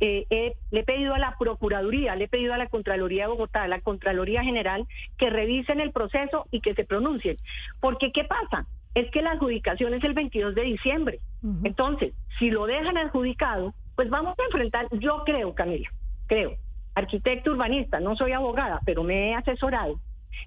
eh, 0.00 0.54
le 0.70 0.80
he 0.80 0.84
pedido 0.84 1.14
a 1.14 1.18
la 1.18 1.36
Procuraduría, 1.38 2.16
le 2.16 2.24
he 2.24 2.28
pedido 2.28 2.54
a 2.54 2.58
la 2.58 2.68
Contraloría 2.68 3.24
de 3.24 3.28
Bogotá, 3.28 3.62
a 3.62 3.68
la 3.68 3.80
Contraloría 3.80 4.42
General, 4.42 4.86
que 5.16 5.30
revisen 5.30 5.80
el 5.80 5.92
proceso 5.92 6.46
y 6.50 6.60
que 6.60 6.74
se 6.74 6.84
pronuncien. 6.84 7.36
Porque, 7.80 8.12
¿qué 8.12 8.24
pasa? 8.24 8.66
Es 8.94 9.10
que 9.10 9.22
la 9.22 9.32
adjudicación 9.32 9.94
es 9.94 10.04
el 10.04 10.14
22 10.14 10.54
de 10.54 10.62
diciembre. 10.62 11.20
Entonces, 11.64 12.14
si 12.38 12.50
lo 12.50 12.66
dejan 12.66 12.96
adjudicado, 12.96 13.74
pues 13.94 14.10
vamos 14.10 14.38
a 14.38 14.44
enfrentar, 14.44 14.88
yo 14.92 15.22
creo, 15.24 15.54
Camila, 15.54 15.90
creo, 16.26 16.56
arquitecto 16.94 17.52
urbanista, 17.52 18.00
no 18.00 18.16
soy 18.16 18.32
abogada, 18.32 18.80
pero 18.84 19.02
me 19.02 19.30
he 19.30 19.34
asesorado, 19.34 20.00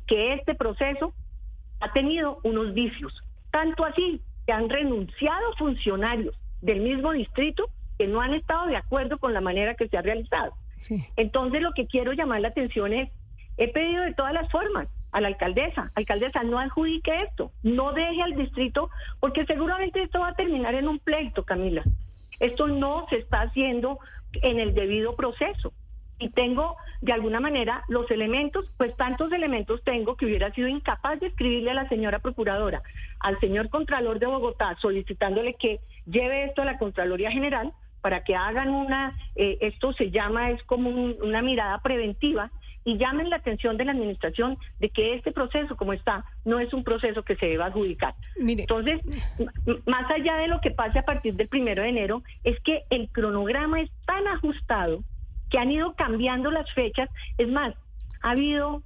que 0.08 0.34
este 0.34 0.56
proceso 0.56 1.13
ha 1.80 1.94
tenido 1.94 2.39
unos 2.44 2.74
vicios. 2.74 3.24
Tanto 3.51 3.86
así 3.86 4.22
que 4.46 4.54
han 4.54 4.70
renunciado 4.70 5.54
funcionarios 5.58 6.36
del 6.62 6.82
mismo 6.82 7.12
distrito 7.13 7.70
que 8.00 8.08
no 8.08 8.22
han 8.22 8.34
estado 8.34 8.65
de 8.68 8.77
acuerdo 8.77 9.18
con 9.18 9.34
la 9.34 9.41
manera 9.41 9.75
que 9.75 9.89
se 9.89 9.98
ha 9.98 10.01
realizado. 10.01 10.53
Entonces 11.18 11.62
lo 11.62 11.74
que 11.74 11.86
quiero 11.86 12.13
llamar 12.13 12.39
la 12.39 12.48
atención 12.48 12.94
es, 12.94 13.10
he 13.58 13.68
pedido 13.74 14.03
de 14.03 14.13
todas 14.13 14.34
las 14.34 14.50
formas 14.50 14.88
a 15.12 15.20
la 15.20 15.27
alcaldesa, 15.27 15.91
alcaldesa, 15.96 16.44
no 16.44 16.60
adjudique 16.60 17.13
esto, 17.18 17.51
no 17.62 17.91
deje 17.91 18.22
al 18.22 18.36
distrito, 18.36 18.89
porque 19.20 19.46
seguramente 19.46 20.01
esto 20.01 20.22
va 20.22 20.29
a 20.29 20.36
terminar 20.36 20.75
en 20.75 20.88
un 20.88 21.00
pleito, 21.00 21.44
Camila. 21.44 21.84
Esto 22.39 22.68
no 22.68 23.06
se 23.10 23.18
está 23.18 23.41
haciendo 23.41 24.00
en 24.41 24.62
el 24.62 24.74
debido 24.74 25.18
proceso 25.18 25.74
y 26.20 26.29
tengo 26.29 26.77
de 27.01 27.12
alguna 27.12 27.41
manera 27.41 27.84
los 27.89 28.10
elementos, 28.12 28.65
pues 28.77 28.96
tantos 28.96 29.29
elementos 29.34 29.84
tengo 29.84 30.15
que 30.15 30.25
hubiera 30.25 30.53
sido 30.53 30.70
incapaz 30.70 31.20
de 31.20 31.27
escribirle 31.27 31.72
a 31.72 31.74
la 31.74 31.89
señora 31.89 32.20
procuradora, 32.20 32.82
al 33.20 33.38
señor 33.41 33.70
Contralor 33.70 34.20
de 34.20 34.27
Bogotá, 34.27 34.77
solicitándole 34.79 35.56
que 35.56 35.82
lleve 36.06 36.46
esto 36.46 36.62
a 36.62 36.65
la 36.65 36.77
Contraloría 36.77 37.32
General 37.32 37.74
para 38.01 38.24
que 38.24 38.36
hagan 38.36 38.70
una, 38.70 39.18
eh, 39.36 39.58
esto 39.62 39.94
se 39.94 40.12
llama, 40.12 40.51
es 40.51 40.63
como 40.63 40.89
una 40.89 41.41
mirada 41.41 41.79
preventiva 41.82 42.51
y 42.84 42.98
llamen 42.98 43.29
la 43.29 43.38
atención 43.38 43.77
de 43.77 43.86
la 43.86 43.91
administración 43.91 44.58
de 44.79 44.89
que 44.89 45.13
este 45.13 45.32
proceso 45.32 45.75
como 45.75 45.94
está 45.94 46.25
no 46.46 46.60
es 46.60 46.74
un 46.74 46.84
proceso 46.84 47.24
que 47.24 47.36
se 47.36 47.48
deba 47.48 47.68
adjudicar. 47.68 48.15
Entonces, 48.38 49.01
más 49.86 50.10
allá 50.10 50.38
de 50.38 50.48
lo 50.48 50.62
que 50.62 50.72
pase 50.72 51.00
a 51.00 51.06
partir 51.06 51.36
del 51.36 51.48
primero 51.48 51.84
de 51.84 51.89
enero, 51.89 52.24
es 52.44 52.60
que 52.62 52.84
el 52.89 53.10
cronograma 53.10 53.82
es 53.82 53.91
tan 54.06 54.27
ajustado 54.27 55.03
que 55.50 55.58
han 55.58 55.72
ido 55.72 55.94
cambiando 55.96 56.51
las 56.51 56.72
fechas. 56.74 57.10
Es 57.38 57.48
más, 57.48 57.74
ha 58.22 58.32
habido, 58.32 58.82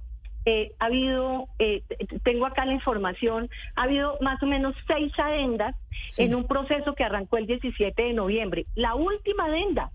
eh, 0.46 0.72
ha 0.78 0.86
habido, 0.86 1.48
eh, 1.58 1.82
tengo 2.22 2.46
acá 2.46 2.66
la 2.66 2.74
información, 2.74 3.48
ha 3.76 3.84
habido 3.84 4.18
más 4.20 4.42
o 4.42 4.46
menos 4.46 4.74
seis 4.86 5.12
adendas 5.18 5.74
en 6.18 6.34
un 6.34 6.46
proceso 6.46 6.94
que 6.94 7.04
arrancó 7.04 7.38
el 7.38 7.46
17 7.46 8.02
de 8.02 8.12
noviembre. 8.12 8.66
La 8.74 8.94
última 8.94 9.46
adenda, 9.46 9.90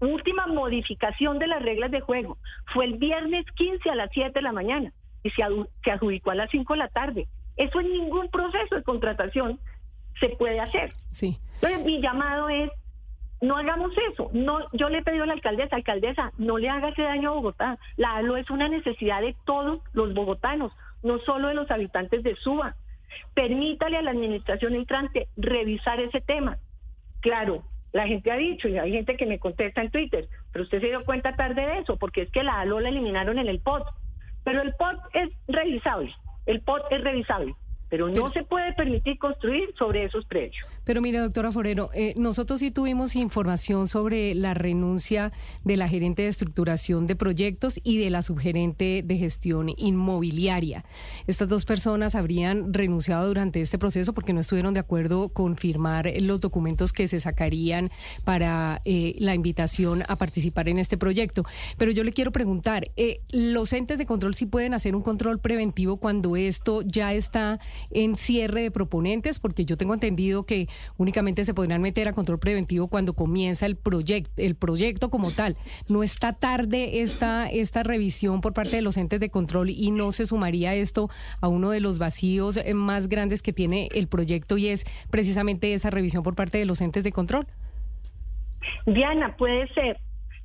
última 0.00 0.46
modificación 0.46 1.38
de 1.38 1.48
las 1.48 1.62
reglas 1.62 1.90
de 1.90 2.00
juego, 2.00 2.38
fue 2.72 2.86
el 2.86 2.96
viernes 2.96 3.44
15 3.54 3.90
a 3.90 3.94
las 3.94 4.10
7 4.12 4.32
de 4.32 4.42
la 4.42 4.52
mañana 4.52 4.92
y 5.22 5.30
se, 5.30 5.42
se 5.82 5.90
adjudicó 5.90 6.30
a 6.30 6.34
las 6.34 6.50
5 6.50 6.72
de 6.72 6.78
la 6.78 6.88
tarde. 6.88 7.28
Eso 7.56 7.80
en 7.80 7.92
ningún 7.92 8.28
proceso 8.28 8.74
de 8.74 8.82
contratación 8.82 9.60
se 10.18 10.30
puede 10.30 10.60
hacer. 10.60 10.92
Sí. 11.10 11.38
Entonces, 11.56 11.84
mi 11.84 12.00
llamado 12.00 12.48
es 12.48 12.70
no 13.40 13.56
hagamos 13.56 13.92
eso. 14.12 14.30
No, 14.32 14.60
yo 14.72 14.88
le 14.88 14.98
he 14.98 15.02
pedido 15.02 15.24
a 15.24 15.26
la 15.26 15.34
alcaldesa, 15.34 15.76
alcaldesa, 15.76 16.32
no 16.38 16.58
le 16.58 16.68
haga 16.68 16.88
ese 16.88 17.02
daño 17.02 17.30
a 17.30 17.34
Bogotá. 17.34 17.78
La 17.96 18.16
ALO 18.16 18.36
es 18.36 18.50
una 18.50 18.68
necesidad 18.68 19.20
de 19.20 19.36
todos 19.44 19.80
los 19.92 20.14
bogotanos, 20.14 20.72
no 21.02 21.18
solo 21.20 21.48
de 21.48 21.54
los 21.54 21.70
habitantes 21.70 22.22
de 22.22 22.36
Suba. 22.36 22.76
Permítale 23.34 23.98
a 23.98 24.02
la 24.02 24.10
administración 24.10 24.74
entrante 24.74 25.28
revisar 25.36 26.00
ese 26.00 26.20
tema. 26.20 26.58
Claro, 27.20 27.64
la 27.92 28.06
gente 28.06 28.30
ha 28.30 28.36
dicho, 28.36 28.68
y 28.68 28.78
hay 28.78 28.92
gente 28.92 29.16
que 29.16 29.26
me 29.26 29.38
contesta 29.38 29.80
en 29.82 29.90
Twitter, 29.90 30.28
pero 30.52 30.64
usted 30.64 30.80
se 30.80 30.88
dio 30.88 31.04
cuenta 31.04 31.36
tarde 31.36 31.66
de 31.66 31.78
eso, 31.78 31.96
porque 31.96 32.22
es 32.22 32.30
que 32.30 32.42
la 32.42 32.60
ALO 32.60 32.80
la 32.80 32.88
eliminaron 32.88 33.38
en 33.38 33.48
el 33.48 33.60
POT. 33.60 33.86
Pero 34.42 34.62
el 34.62 34.74
POT 34.74 34.98
es 35.12 35.30
revisable, 35.48 36.14
el 36.46 36.60
POT 36.60 36.82
es 36.90 37.02
revisable 37.02 37.54
pero 37.94 38.08
no 38.08 38.32
se 38.32 38.42
puede 38.42 38.72
permitir 38.72 39.18
construir 39.18 39.72
sobre 39.78 40.04
esos 40.04 40.24
precios. 40.24 40.66
Pero 40.82 41.00
mire, 41.00 41.18
doctora 41.18 41.52
Forero, 41.52 41.90
eh, 41.94 42.12
nosotros 42.16 42.58
sí 42.58 42.72
tuvimos 42.72 43.14
información 43.14 43.86
sobre 43.86 44.34
la 44.34 44.52
renuncia 44.52 45.30
de 45.62 45.76
la 45.76 45.88
gerente 45.88 46.22
de 46.22 46.28
estructuración 46.28 47.06
de 47.06 47.14
proyectos 47.14 47.78
y 47.84 47.98
de 47.98 48.10
la 48.10 48.22
subgerente 48.22 49.02
de 49.04 49.16
gestión 49.16 49.68
inmobiliaria. 49.76 50.84
Estas 51.28 51.48
dos 51.48 51.64
personas 51.64 52.16
habrían 52.16 52.74
renunciado 52.74 53.28
durante 53.28 53.60
este 53.60 53.78
proceso 53.78 54.12
porque 54.12 54.32
no 54.32 54.40
estuvieron 54.40 54.74
de 54.74 54.80
acuerdo 54.80 55.28
con 55.28 55.56
firmar 55.56 56.10
los 56.18 56.40
documentos 56.40 56.92
que 56.92 57.06
se 57.06 57.20
sacarían 57.20 57.92
para 58.24 58.82
eh, 58.84 59.14
la 59.20 59.36
invitación 59.36 60.02
a 60.08 60.16
participar 60.16 60.68
en 60.68 60.78
este 60.78 60.98
proyecto. 60.98 61.44
Pero 61.78 61.92
yo 61.92 62.02
le 62.02 62.12
quiero 62.12 62.32
preguntar, 62.32 62.90
eh, 62.96 63.20
¿los 63.30 63.72
entes 63.72 63.98
de 63.98 64.06
control 64.06 64.34
sí 64.34 64.46
pueden 64.46 64.74
hacer 64.74 64.96
un 64.96 65.02
control 65.02 65.38
preventivo 65.38 65.98
cuando 65.98 66.34
esto 66.34 66.82
ya 66.82 67.12
está 67.12 67.60
en 67.90 68.16
cierre 68.16 68.62
de 68.62 68.70
proponentes, 68.70 69.38
porque 69.38 69.64
yo 69.64 69.76
tengo 69.76 69.94
entendido 69.94 70.44
que 70.44 70.68
únicamente 70.96 71.44
se 71.44 71.54
podrán 71.54 71.82
meter 71.82 72.08
a 72.08 72.12
control 72.12 72.38
preventivo 72.38 72.88
cuando 72.88 73.14
comienza 73.14 73.66
el 73.66 73.76
proyecto, 73.76 74.32
el 74.36 74.54
proyecto 74.54 75.10
como 75.10 75.30
tal. 75.30 75.56
No 75.88 76.02
está 76.02 76.32
tarde 76.32 77.02
esta, 77.02 77.46
esta 77.46 77.82
revisión 77.82 78.40
por 78.40 78.54
parte 78.54 78.76
de 78.76 78.82
los 78.82 78.96
entes 78.96 79.20
de 79.20 79.30
control 79.30 79.70
y 79.70 79.90
no 79.90 80.12
se 80.12 80.26
sumaría 80.26 80.74
esto 80.74 81.08
a 81.40 81.48
uno 81.48 81.70
de 81.70 81.80
los 81.80 81.98
vacíos 81.98 82.56
eh, 82.56 82.74
más 82.74 83.08
grandes 83.08 83.42
que 83.42 83.52
tiene 83.52 83.88
el 83.94 84.08
proyecto 84.08 84.58
y 84.58 84.68
es 84.68 84.84
precisamente 85.10 85.74
esa 85.74 85.90
revisión 85.90 86.22
por 86.22 86.34
parte 86.34 86.58
de 86.58 86.66
los 86.66 86.80
entes 86.80 87.04
de 87.04 87.12
control. 87.12 87.46
Diana, 88.86 89.36
puede 89.36 89.68
ser, 89.74 90.00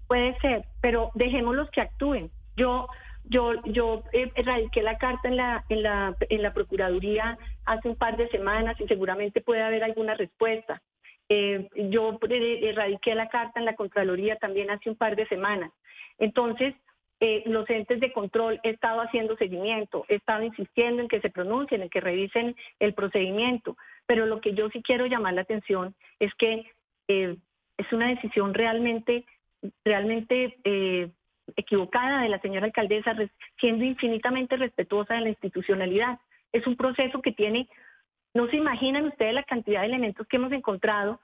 puede 0.07 0.37
ser, 0.39 0.65
pero 0.81 1.11
dejémoslos 1.15 1.69
que 1.71 1.81
actúen. 1.81 2.31
Yo 2.57 2.87
yo, 3.29 3.53
yo 3.65 4.03
eh, 4.11 4.31
radiqué 4.43 4.81
la 4.81 4.97
carta 4.97 5.27
en 5.27 5.37
la, 5.37 5.63
en, 5.69 5.83
la, 5.83 6.15
en 6.29 6.41
la 6.41 6.51
Procuraduría 6.51 7.37
hace 7.65 7.87
un 7.87 7.95
par 7.95 8.17
de 8.17 8.27
semanas 8.29 8.75
y 8.81 8.87
seguramente 8.87 9.39
puede 9.39 9.61
haber 9.61 9.83
alguna 9.83 10.15
respuesta. 10.15 10.81
Eh, 11.29 11.69
yo 11.75 12.17
erradiqué 12.23 13.13
la 13.13 13.29
carta 13.29 13.59
en 13.59 13.65
la 13.65 13.75
Contraloría 13.75 14.37
también 14.37 14.71
hace 14.71 14.89
un 14.89 14.95
par 14.95 15.15
de 15.15 15.27
semanas. 15.27 15.71
Entonces, 16.17 16.73
eh, 17.19 17.43
los 17.45 17.69
entes 17.69 17.99
de 17.99 18.11
control 18.11 18.59
he 18.63 18.71
estado 18.71 19.01
haciendo 19.01 19.37
seguimiento, 19.37 20.05
he 20.07 20.15
estado 20.15 20.43
insistiendo 20.43 21.03
en 21.03 21.07
que 21.07 21.21
se 21.21 21.29
pronuncien, 21.29 21.83
en 21.83 21.89
que 21.89 22.01
revisen 22.01 22.55
el 22.79 22.95
procedimiento, 22.95 23.77
pero 24.07 24.25
lo 24.25 24.41
que 24.41 24.53
yo 24.53 24.69
sí 24.69 24.81
quiero 24.81 25.05
llamar 25.05 25.33
la 25.35 25.41
atención 25.41 25.93
es 26.19 26.33
que 26.35 26.65
es 27.07 27.91
una 27.91 28.07
decisión 28.07 28.53
realmente, 28.53 29.25
realmente 29.83 30.57
equivocada 31.55 32.21
de 32.21 32.29
la 32.29 32.39
señora 32.39 32.65
alcaldesa, 32.65 33.15
siendo 33.59 33.83
infinitamente 33.83 34.57
respetuosa 34.57 35.15
de 35.15 35.21
la 35.21 35.29
institucionalidad. 35.29 36.19
Es 36.51 36.65
un 36.67 36.75
proceso 36.75 37.21
que 37.21 37.31
tiene, 37.31 37.69
no 38.33 38.47
se 38.47 38.57
imaginan 38.57 39.05
ustedes 39.05 39.33
la 39.33 39.43
cantidad 39.43 39.81
de 39.81 39.87
elementos 39.87 40.27
que 40.27 40.37
hemos 40.37 40.51
encontrado 40.51 41.19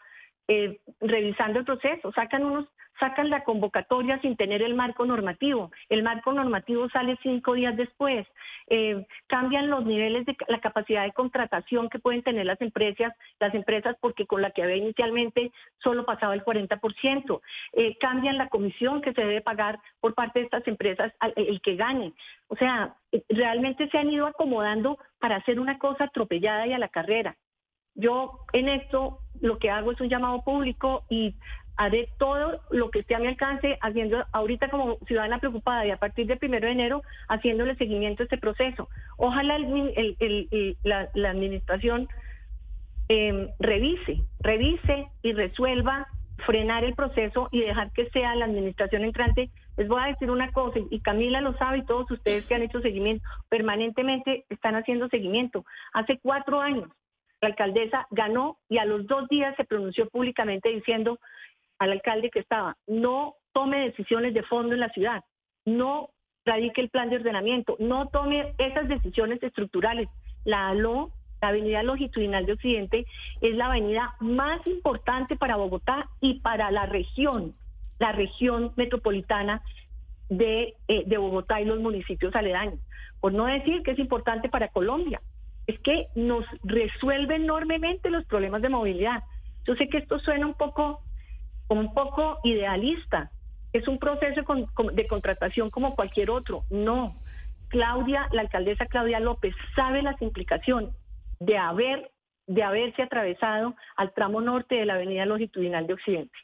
eh, 0.48 0.80
revisando 1.00 1.60
el 1.60 1.66
proceso. 1.66 2.12
Sacan 2.14 2.44
unos 2.44 2.68
sacan 3.00 3.30
la 3.30 3.44
convocatoria 3.44 4.20
sin 4.22 4.36
tener 4.36 4.62
el 4.62 4.74
marco 4.74 5.06
normativo. 5.06 5.72
El 5.90 6.04
marco 6.04 6.32
normativo 6.34 6.90
sale 6.90 7.18
cinco 7.22 7.54
días 7.54 7.76
después. 7.76 8.28
Eh, 8.68 9.06
cambian 9.28 9.70
los 9.70 9.86
niveles 9.86 10.26
de 10.26 10.36
la 10.48 10.60
capacidad 10.60 11.04
de 11.04 11.14
contratación 11.14 11.90
que 11.90 12.00
pueden 12.00 12.24
tener 12.24 12.46
las 12.46 12.62
empresas, 12.62 13.14
las 13.40 13.54
empresas 13.54 13.96
porque 14.00 14.26
con 14.26 14.42
la 14.42 14.52
que 14.52 14.64
había 14.64 14.78
inicialmente 14.78 15.52
solo 15.80 16.06
pasaba 16.06 16.34
el 16.34 16.44
40%. 16.44 17.42
Eh, 17.74 17.98
cambian 18.00 18.38
la 18.38 18.50
comisión 18.50 19.02
que 19.02 19.14
se 19.14 19.22
debe 19.22 19.42
pagar 19.42 19.80
por 20.00 20.14
parte 20.14 20.40
de 20.40 20.46
estas 20.46 20.68
empresas 20.68 21.14
el 21.36 21.62
que 21.62 21.76
gane. 21.76 22.14
O 22.48 22.56
sea, 22.56 22.96
eh, 23.12 23.24
realmente 23.30 23.90
se 23.90 23.98
han 23.98 24.10
ido 24.10 24.28
acomodando 24.28 24.98
para 25.20 25.38
hacer 25.38 25.60
una 25.60 25.78
cosa 25.80 26.06
atropellada 26.06 26.68
y 26.68 26.74
a 26.74 26.80
la 26.80 26.90
carrera. 26.90 27.36
Yo 27.96 28.40
en 28.54 28.70
esto 28.70 29.20
lo 29.42 29.58
que 29.58 29.70
hago 29.70 29.92
es 29.92 30.02
un 30.02 30.10
llamado 30.10 30.44
público 30.44 31.04
y 31.10 31.36
haré 31.78 32.10
todo 32.18 32.62
lo 32.70 32.90
que 32.90 33.00
esté 33.00 33.16
a 33.16 33.20
mi 33.20 33.28
alcance, 33.28 33.78
haciendo 33.82 34.26
ahorita 34.32 34.70
como 34.70 34.98
ciudadana 35.08 35.40
preocupada 35.40 35.86
y 35.86 35.92
a 35.92 35.98
partir 35.98 36.28
del 36.28 36.38
primero 36.38 36.68
de 36.68 36.74
enero 36.74 37.04
haciéndole 37.28 37.76
seguimiento 37.76 38.24
a 38.24 38.26
este 38.26 38.38
proceso. 38.38 38.88
Ojalá 39.18 39.58
la, 39.60 41.30
administración 41.30 42.08
em, 43.10 43.50
revise, 43.60 44.22
revise 44.40 45.08
y 45.22 45.34
resuelva 45.34 46.08
frenar 46.46 46.84
el 46.84 46.96
proceso 46.96 47.50
y 47.52 47.62
dejar 47.62 47.92
que 47.92 48.10
sea 48.10 48.36
la 48.36 48.46
administración 48.46 49.04
entrante. 49.04 49.50
Les 49.78 49.88
voy 49.88 50.02
a 50.02 50.08
decir 50.08 50.32
una 50.32 50.52
cosa, 50.52 50.80
y 50.90 51.00
Camila 51.00 51.42
lo 51.42 51.58
sabe 51.58 51.80
y 51.80 51.86
todos 51.86 52.10
ustedes 52.12 52.46
que 52.46 52.56
han 52.56 52.62
hecho 52.62 52.82
seguimiento, 52.82 53.26
permanentemente 53.50 54.46
están 54.50 54.76
haciendo 54.76 55.10
seguimiento. 55.10 55.66
Hace 55.94 56.20
cuatro 56.20 56.62
años 56.62 56.90
la 57.46 57.50
alcaldesa 57.50 58.08
ganó 58.10 58.58
y 58.70 58.80
a 58.80 58.86
los 58.86 59.06
dos 59.06 59.28
días 59.30 59.56
se 59.56 59.66
pronunció 59.66 60.10
públicamente 60.10 60.70
diciendo 60.70 61.20
al 61.78 61.92
alcalde 61.92 62.32
que 62.32 62.40
estaba, 62.40 62.76
no 62.88 63.36
tome 63.54 63.86
decisiones 63.86 64.34
de 64.34 64.42
fondo 64.42 64.74
en 64.74 64.80
la 64.80 64.90
ciudad, 64.90 65.24
no 65.64 66.10
radique 66.44 66.82
el 66.82 66.90
plan 66.90 67.10
de 67.10 67.18
ordenamiento, 67.18 67.76
no 67.80 68.08
tome 68.08 68.56
esas 68.58 68.88
decisiones 68.88 69.44
estructurales. 69.44 70.10
La 70.44 70.70
ALO, 70.70 71.12
la 71.40 71.50
Avenida 71.50 71.84
Longitudinal 71.84 72.48
de 72.48 72.54
Occidente, 72.54 73.06
es 73.42 73.56
la 73.56 73.68
avenida 73.68 74.16
más 74.20 74.66
importante 74.66 75.36
para 75.36 75.56
Bogotá 75.56 76.10
y 76.22 76.40
para 76.40 76.72
la 76.72 76.88
región. 76.88 77.54
la 77.98 78.12
región 78.12 78.74
metropolitana 78.76 79.62
de, 80.28 80.74
eh, 80.90 81.04
de 81.06 81.18
Bogotá 81.18 81.62
y 81.62 81.66
los 81.66 81.80
municipios 81.80 82.36
aledaños. 82.36 82.80
Por 83.22 83.32
no 83.34 83.46
decir 83.46 83.84
que 83.84 83.92
es 83.92 84.00
importante 84.00 84.50
para 84.50 84.68
Colombia. 84.68 85.22
Es 85.68 85.80
que 85.80 86.08
nos 86.16 86.46
resuelve 86.64 87.36
enormemente 87.36 88.10
los 88.10 88.26
problemas 88.26 88.62
de 88.62 88.70
movilidad. 88.70 89.24
Yo 89.66 89.76
sé 89.76 89.90
que 89.90 89.98
esto 89.98 90.20
suena 90.20 90.46
un 90.46 90.54
poco, 90.54 91.02
un 91.70 91.94
poco 91.94 92.40
idealista. 92.44 93.32
Es 93.74 93.88
un 93.88 93.98
proceso 93.98 94.42
de 94.94 95.08
contratación 95.08 95.70
como 95.70 95.96
cualquier 95.96 96.30
otro. 96.30 96.64
No. 96.70 97.16
Claudia, 97.70 98.30
la 98.32 98.42
alcaldesa 98.42 98.86
Claudia 98.86 99.20
López, 99.20 99.56
sabe 99.76 100.02
las 100.02 100.22
implicaciones 100.22 100.92
de 101.40 101.58
haber 101.58 102.12
de 102.48 102.64
haberse 102.64 103.02
atravesado 103.02 103.76
al 103.96 104.14
tramo 104.14 104.42
norte 104.42 104.76
de 104.76 104.86
la 104.86 104.94
avenida 104.96 105.26
longitudinal 105.26 105.88
de 105.88 105.94
Occidente. 105.94 106.38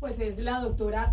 Pues 0.00 0.18
es 0.18 0.38
la 0.38 0.60
doctora 0.60 1.12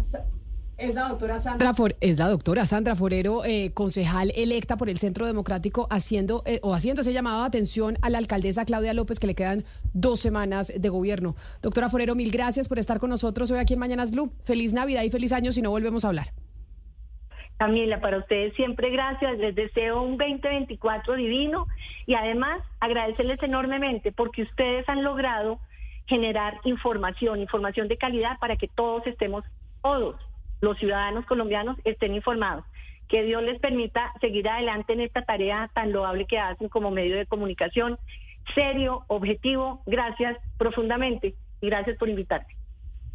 es 0.80 0.96
la 0.96 1.10
doctora 1.10 1.42
Sandra, 1.42 1.74
For, 1.74 1.96
es 2.00 2.18
la 2.18 2.30
doctora 2.30 2.66
Sandra 2.66 2.96
Forero, 2.96 3.44
eh, 3.46 3.72
concejal 3.74 4.32
electa 4.36 4.78
por 4.78 4.90
el 4.90 4.98
Centro 4.98 5.26
Democrático, 5.26 5.88
haciendo 5.90 6.44
eh, 6.46 6.60
o 6.64 6.74
haciendo 6.74 7.02
ese 7.02 7.14
llamado 7.14 7.42
de 7.42 7.48
atención 7.48 7.98
a 8.02 8.10
la 8.10 8.18
alcaldesa 8.18 8.66
Claudia 8.66 8.94
López, 8.94 9.20
que 9.20 9.28
le 9.28 9.36
quedan 9.36 9.66
dos 9.94 10.20
semanas 10.20 10.74
de 10.76 10.90
gobierno. 10.90 11.36
Doctora 11.62 11.90
Forero, 11.90 12.16
mil 12.16 12.32
gracias 12.32 12.68
por 12.68 12.80
estar 12.80 13.00
con 13.00 13.10
nosotros 13.10 13.52
hoy 13.52 13.60
aquí 13.60 13.74
en 13.74 13.80
Mañanas 13.80 14.12
Blue. 14.12 14.32
Feliz 14.46 14.74
Navidad 14.74 15.04
y 15.04 15.10
feliz 15.10 15.34
año 15.34 15.52
si 15.52 15.62
no 15.62 15.70
volvemos 15.72 16.06
a 16.06 16.10
hablar. 16.10 16.28
Camila, 17.58 18.00
para 18.00 18.20
ustedes 18.20 18.54
siempre 18.56 18.90
gracias. 18.90 19.38
Les 19.38 19.54
deseo 19.54 20.02
un 20.02 20.18
2024 20.18 21.16
divino 21.16 21.68
y 22.06 22.14
además 22.14 22.62
agradecerles 22.80 23.44
enormemente 23.44 24.14
porque 24.14 24.44
ustedes 24.44 24.88
han 24.88 25.04
logrado 25.04 25.60
generar 26.08 26.60
información, 26.64 27.40
información 27.42 27.90
de 27.90 27.98
calidad 27.98 28.40
para 28.40 28.56
que 28.56 28.70
todos 28.70 29.06
estemos, 29.06 29.44
todos 29.84 30.16
los 30.62 30.78
ciudadanos 30.78 31.26
colombianos 31.26 31.78
estén 31.84 32.14
informados. 32.14 32.66
Que 33.08 33.24
Dios 33.24 33.42
les 33.44 33.60
permita 33.60 34.14
seguir 34.22 34.48
adelante 34.48 34.94
en 34.94 35.02
esta 35.02 35.24
tarea 35.24 35.70
tan 35.74 35.92
loable 35.92 36.26
que 36.26 36.38
hacen 36.38 36.70
como 36.70 36.92
medio 36.92 37.18
de 37.18 37.26
comunicación, 37.26 37.98
serio, 38.54 39.04
objetivo. 39.08 39.82
Gracias 39.86 40.38
profundamente 40.58 41.36
y 41.62 41.68
gracias 41.68 41.98
por 41.98 42.10
invitarme. 42.10 42.60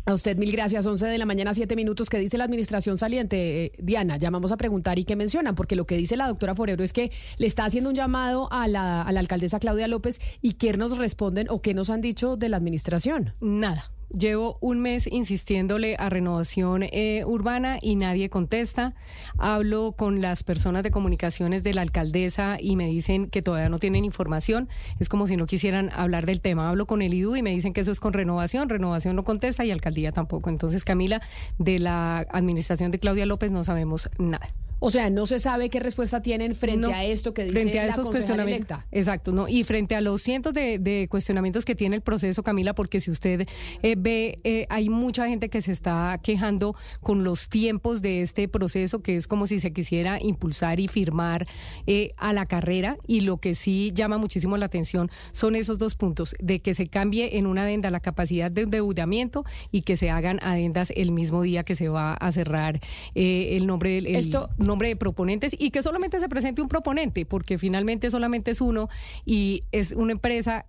A 0.07 0.13
usted 0.13 0.37
mil 0.37 0.53
gracias. 0.53 0.85
11 0.85 1.07
de 1.07 1.17
la 1.17 1.25
mañana, 1.25 1.55
7 1.55 1.77
minutos. 1.77 2.11
¿Qué 2.11 2.19
dice 2.19 2.37
la 2.37 2.45
administración 2.45 2.99
saliente? 2.99 3.65
Eh, 3.65 3.73
Diana, 3.79 4.19
llamamos 4.19 4.53
a 4.53 4.59
preguntar 4.59 4.99
y 4.99 5.05
qué 5.05 5.17
mencionan, 5.17 5.55
porque 5.55 5.77
lo 5.77 5.87
que 5.87 5.97
dice 5.97 6.17
la 6.17 6.29
doctora 6.29 6.55
Forero 6.55 6.85
es 6.85 6.93
que 6.93 7.11
le 7.39 7.47
está 7.47 7.65
haciendo 7.65 7.89
un 7.89 7.97
llamado 7.97 8.53
a 8.53 8.69
la, 8.69 9.01
a 9.01 9.13
la 9.13 9.21
alcaldesa 9.21 9.59
Claudia 9.61 9.89
López 9.89 10.21
y 10.43 10.55
qué 10.55 10.77
nos 10.77 10.99
responden 10.99 11.47
o 11.49 11.63
qué 11.63 11.73
nos 11.73 11.89
han 11.89 12.03
dicho 12.03 12.37
de 12.37 12.51
la 12.51 12.59
administración. 12.59 13.33
Nada. 13.41 13.94
Llevo 14.11 14.59
un 14.61 14.81
mes 14.81 15.07
insistiéndole 15.07 15.97
a 15.99 16.09
renovación 16.09 16.83
eh, 16.85 17.25
urbana 17.27 17.79
y 17.81 17.97
nadie 17.97 18.31
contesta. 18.31 18.95
Hablo 19.39 19.93
con 19.93 20.21
las 20.21 20.45
personas 20.45 20.83
de 20.83 20.91
comunicaciones 20.91 21.63
de 21.63 21.75
la 21.75 21.83
alcaldesa 21.83 22.59
y 22.61 22.77
me 22.77 22.87
dicen 22.87 23.29
que 23.29 23.43
todavía 23.43 23.69
no 23.69 23.79
tienen 23.79 24.05
información. 24.05 24.69
Es 24.99 25.09
como 25.09 25.27
si 25.27 25.37
no 25.37 25.47
quisieran 25.47 25.91
hablar 25.93 26.27
del 26.27 26.41
tema. 26.41 26.69
Hablo 26.69 26.87
con 26.87 27.03
el 27.03 27.15
IDU 27.15 27.37
y 27.37 27.43
me 27.43 27.51
dicen 27.51 27.73
que 27.73 27.81
eso 27.81 27.93
es 27.93 28.01
con 28.01 28.13
renovación. 28.13 28.69
Renovación 28.69 29.17
no 29.17 29.25
contesta 29.25 29.65
y 29.65 29.71
alcaldía 29.71 30.13
tampoco. 30.13 30.51
Entonces, 30.51 30.85
Camila, 30.85 31.21
de 31.59 31.79
la 31.79 32.19
administración 32.31 32.91
de 32.91 32.99
Claudia 32.99 33.27
López 33.27 33.51
no 33.51 33.65
sabemos 33.65 34.09
nada. 34.19 34.49
O 34.87 34.91
sea, 34.91 35.09
no 35.09 35.25
se 35.25 35.39
sabe 35.39 35.71
qué 35.71 35.81
respuesta 35.81 36.21
tienen 36.21 36.55
frente 36.55 36.93
a 36.93 37.07
esto 37.07 37.33
que 37.33 37.45
dice 37.45 37.55
frente 37.55 37.81
a 37.81 37.87
la 37.87 37.93
esos 37.93 38.07
cuestionamientos. 38.07 38.81
Exacto, 38.93 39.33
¿no? 39.33 39.49
Y 39.49 39.65
frente 39.65 39.95
a 39.95 40.03
los 40.03 40.21
cientos 40.21 40.53
de, 40.53 41.07
cuestionamientos 41.09 41.65
que 41.65 41.75
tiene 41.75 41.97
el 41.97 42.03
proceso, 42.03 42.43
Camila, 42.43 42.75
porque 42.75 43.01
si 43.01 43.11
usted 43.11 43.49
eh, 43.83 43.95
ve, 43.97 44.37
eh, 44.45 44.67
hay 44.69 44.91
mucha 44.91 45.27
gente 45.27 45.49
que 45.49 45.63
se 45.63 45.73
está 45.73 46.21
quejando 46.23 46.77
con 47.01 47.25
los 47.25 47.49
tiempos 47.49 48.03
de 48.03 48.21
este 48.21 48.47
proceso, 48.47 49.01
que 49.01 49.17
es 49.17 49.27
como 49.27 49.47
si 49.47 49.59
se 49.59 49.73
quisiera 49.73 50.19
impulsar 50.21 50.79
y 50.81 50.89
firmar 50.89 51.47
eh, 51.87 52.13
a 52.19 52.35
la 52.35 52.45
carrera. 52.45 52.99
Y 53.07 53.23
lo 53.23 53.39
que 53.39 53.55
sí 53.55 53.91
llama 53.95 54.19
muchísimo 54.19 54.59
la 54.59 54.67
atención 54.67 55.11
son 55.33 55.57
esos 55.57 55.79
dos 55.79 55.95
puntos, 55.95 56.37
de 56.41 56.61
que 56.61 56.75
se 56.75 56.89
cambie 56.89 57.39
en 57.39 57.47
una 57.47 57.63
adenda 57.63 57.89
la 57.89 58.01
capacidad 58.01 58.51
de 58.51 58.61
endeudamiento 58.61 59.47
y 59.73 59.81
que 59.81 59.97
se 59.97 60.11
hagan 60.11 60.41
adendas 60.43 60.93
el 60.95 61.11
mismo 61.11 61.41
día 61.41 61.65
que 61.65 61.75
se 61.75 61.89
va 61.89 62.13
a 62.13 62.31
cerrar 62.33 62.81
el 63.15 63.67
nombre 63.67 63.89
del... 63.89 64.15
Esto 64.15 64.51
nombre 64.59 64.74
de 64.89 64.97
proponentes 64.97 65.55
y 65.59 65.71
que 65.71 65.83
solamente 65.83 66.21
se 66.21 66.29
presente 66.29 66.63
un 66.63 66.69
proponente, 66.69 67.27
porque 67.27 67.59
finalmente 67.59 68.11
solamente 68.11 68.51
es 68.51 68.61
uno 68.61 68.89
y 69.25 69.65
es 69.73 69.93
una 69.93 70.13
empresa 70.13 70.67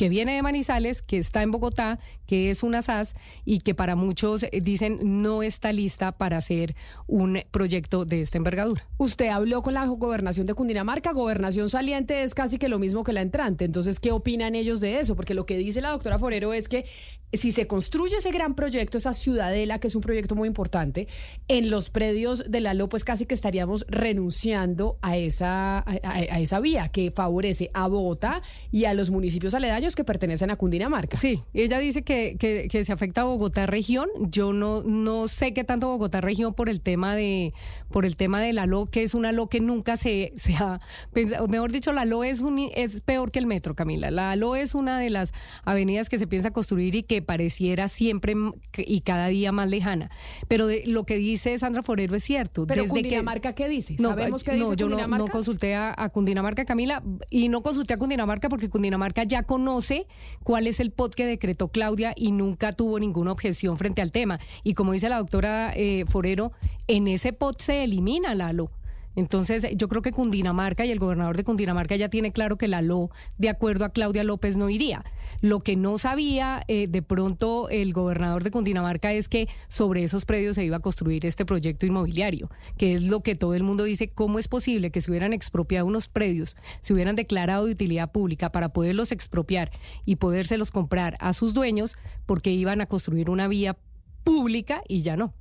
que 0.00 0.08
viene 0.08 0.34
de 0.34 0.40
Manizales, 0.40 1.02
que 1.02 1.18
está 1.18 1.42
en 1.42 1.50
Bogotá, 1.50 1.98
que 2.26 2.48
es 2.48 2.62
una 2.62 2.80
SAS 2.80 3.14
y 3.44 3.60
que 3.60 3.74
para 3.74 3.96
muchos 3.96 4.44
eh, 4.44 4.48
dicen 4.62 4.98
no 5.20 5.42
está 5.42 5.74
lista 5.74 6.12
para 6.12 6.38
hacer 6.38 6.74
un 7.06 7.42
proyecto 7.50 8.06
de 8.06 8.22
esta 8.22 8.38
envergadura. 8.38 8.88
Usted 8.96 9.28
habló 9.28 9.60
con 9.60 9.74
la 9.74 9.84
gobernación 9.84 10.46
de 10.46 10.54
Cundinamarca, 10.54 11.12
gobernación 11.12 11.68
saliente 11.68 12.22
es 12.22 12.34
casi 12.34 12.56
que 12.56 12.70
lo 12.70 12.78
mismo 12.78 13.04
que 13.04 13.12
la 13.12 13.20
entrante, 13.20 13.66
entonces, 13.66 14.00
¿qué 14.00 14.10
opinan 14.10 14.54
ellos 14.54 14.80
de 14.80 15.00
eso? 15.00 15.16
Porque 15.16 15.34
lo 15.34 15.44
que 15.44 15.58
dice 15.58 15.82
la 15.82 15.90
doctora 15.90 16.18
Forero 16.18 16.54
es 16.54 16.66
que 16.66 16.86
si 17.32 17.52
se 17.52 17.66
construye 17.66 18.16
ese 18.16 18.32
gran 18.32 18.54
proyecto, 18.54 18.98
esa 18.98 19.14
ciudadela, 19.14 19.78
que 19.78 19.88
es 19.88 19.94
un 19.94 20.02
proyecto 20.02 20.34
muy 20.34 20.48
importante, 20.48 21.06
en 21.48 21.70
los 21.70 21.90
predios 21.90 22.50
de 22.50 22.60
la 22.60 22.70
pues 22.88 23.04
casi 23.04 23.26
que 23.26 23.34
estaríamos 23.34 23.84
renunciando 23.88 24.98
a 25.02 25.16
esa, 25.16 25.84
a, 25.86 26.40
esa 26.40 26.60
vía 26.60 26.88
que 26.88 27.10
favorece 27.10 27.70
a 27.74 27.88
Bogotá 27.88 28.42
y 28.72 28.86
a 28.86 28.94
los 28.94 29.10
municipios 29.10 29.54
aledaños 29.54 29.89
que 29.94 30.04
pertenecen 30.04 30.50
a 30.50 30.56
Cundinamarca. 30.56 31.16
Sí, 31.16 31.42
ella 31.54 31.78
dice 31.78 32.02
que, 32.02 32.36
que, 32.38 32.84
se 32.84 32.92
afecta 32.92 33.22
a 33.22 33.24
Bogotá 33.24 33.66
región. 33.66 34.08
Yo 34.18 34.52
no, 34.52 34.82
no 34.82 35.28
sé 35.28 35.52
qué 35.52 35.64
tanto 35.64 35.88
Bogotá 35.88 36.20
región 36.20 36.54
por 36.54 36.68
el 36.68 36.80
tema 36.80 37.14
de, 37.14 37.52
por 37.90 38.06
el 38.06 38.16
tema 38.16 38.40
de 38.40 38.52
la 38.52 38.66
LO, 38.66 38.86
que 38.86 39.02
es 39.02 39.14
una 39.14 39.32
LO 39.32 39.48
que 39.48 39.60
nunca 39.60 39.96
se, 39.96 40.32
se 40.36 40.54
ha 40.56 40.80
pensado, 41.12 41.48
mejor 41.48 41.72
dicho, 41.72 41.92
la 41.92 42.04
LO 42.04 42.24
es, 42.24 42.40
un, 42.40 42.70
es 42.74 43.00
peor 43.00 43.30
que 43.30 43.38
el 43.38 43.46
metro, 43.46 43.74
Camila. 43.74 44.10
La 44.10 44.34
LO 44.36 44.56
es 44.56 44.74
una 44.74 44.98
de 44.98 45.10
las 45.10 45.32
avenidas 45.64 46.08
que 46.08 46.18
se 46.18 46.26
piensa 46.26 46.50
construir 46.50 46.94
y 46.94 47.02
que 47.02 47.22
pareciera 47.22 47.88
siempre 47.88 48.34
y 48.76 49.00
cada 49.00 49.28
día 49.28 49.52
más 49.52 49.68
lejana. 49.68 50.10
Pero 50.48 50.68
lo 50.86 51.04
que 51.04 51.16
dice 51.16 51.56
Sandra 51.58 51.82
Forero 51.82 52.14
es 52.14 52.24
cierto. 52.24 52.66
Pero 52.66 52.86
Cundinamarca, 52.86 53.54
¿qué 53.54 53.68
dice? 53.68 53.96
¿Sabemos 53.98 54.44
qué 54.44 54.52
dice 54.52 54.76
yo 54.76 54.88
No, 54.88 55.26
consulté 55.26 55.74
a, 55.74 56.08
Cundinamarca, 56.12 56.64
Camila, 56.64 57.02
y 57.30 57.48
no 57.48 57.62
consulté 57.62 57.94
a 57.94 57.98
Cundinamarca 57.98 58.48
porque 58.48 58.68
Cundinamarca 58.68 59.24
ya 59.24 59.42
conoce 59.70 60.08
cuál 60.42 60.66
es 60.66 60.80
el 60.80 60.90
POT 60.90 61.14
que 61.14 61.26
decretó 61.26 61.68
Claudia 61.68 62.12
y 62.16 62.32
nunca 62.32 62.72
tuvo 62.72 62.98
ninguna 62.98 63.30
objeción 63.30 63.78
frente 63.78 64.02
al 64.02 64.10
tema. 64.10 64.40
Y 64.64 64.74
como 64.74 64.92
dice 64.92 65.08
la 65.08 65.18
doctora 65.18 65.72
eh, 65.76 66.06
Forero, 66.08 66.50
en 66.88 67.06
ese 67.06 67.32
POT 67.32 67.60
se 67.60 67.84
elimina 67.84 68.34
Lalo. 68.34 68.72
Entonces, 69.16 69.66
yo 69.76 69.88
creo 69.88 70.02
que 70.02 70.12
Cundinamarca 70.12 70.84
y 70.84 70.90
el 70.90 70.98
gobernador 70.98 71.36
de 71.36 71.44
Cundinamarca 71.44 71.96
ya 71.96 72.08
tiene 72.08 72.32
claro 72.32 72.56
que 72.56 72.68
la 72.68 72.80
LO, 72.80 73.10
de 73.38 73.48
acuerdo 73.48 73.84
a 73.84 73.90
Claudia 73.90 74.24
López, 74.24 74.56
no 74.56 74.70
iría. 74.70 75.04
Lo 75.40 75.60
que 75.60 75.76
no 75.76 75.98
sabía 75.98 76.62
eh, 76.68 76.86
de 76.88 77.02
pronto 77.02 77.68
el 77.70 77.92
gobernador 77.92 78.44
de 78.44 78.50
Cundinamarca 78.50 79.12
es 79.12 79.28
que 79.28 79.48
sobre 79.68 80.04
esos 80.04 80.24
predios 80.24 80.56
se 80.56 80.64
iba 80.64 80.76
a 80.76 80.80
construir 80.80 81.26
este 81.26 81.44
proyecto 81.44 81.86
inmobiliario, 81.86 82.50
que 82.76 82.94
es 82.94 83.02
lo 83.02 83.20
que 83.20 83.34
todo 83.34 83.54
el 83.54 83.62
mundo 83.62 83.84
dice, 83.84 84.08
¿cómo 84.08 84.38
es 84.38 84.48
posible 84.48 84.90
que 84.90 85.00
se 85.00 85.10
hubieran 85.10 85.32
expropiado 85.32 85.86
unos 85.86 86.08
predios, 86.08 86.56
se 86.80 86.92
hubieran 86.92 87.16
declarado 87.16 87.66
de 87.66 87.72
utilidad 87.72 88.12
pública 88.12 88.52
para 88.52 88.70
poderlos 88.70 89.12
expropiar 89.12 89.70
y 90.04 90.16
podérselos 90.16 90.70
comprar 90.70 91.16
a 91.20 91.32
sus 91.32 91.54
dueños 91.54 91.96
porque 92.26 92.50
iban 92.52 92.80
a 92.80 92.86
construir 92.86 93.30
una 93.30 93.48
vía 93.48 93.76
pública 94.24 94.82
y 94.86 95.02
ya 95.02 95.16
no? 95.16 95.34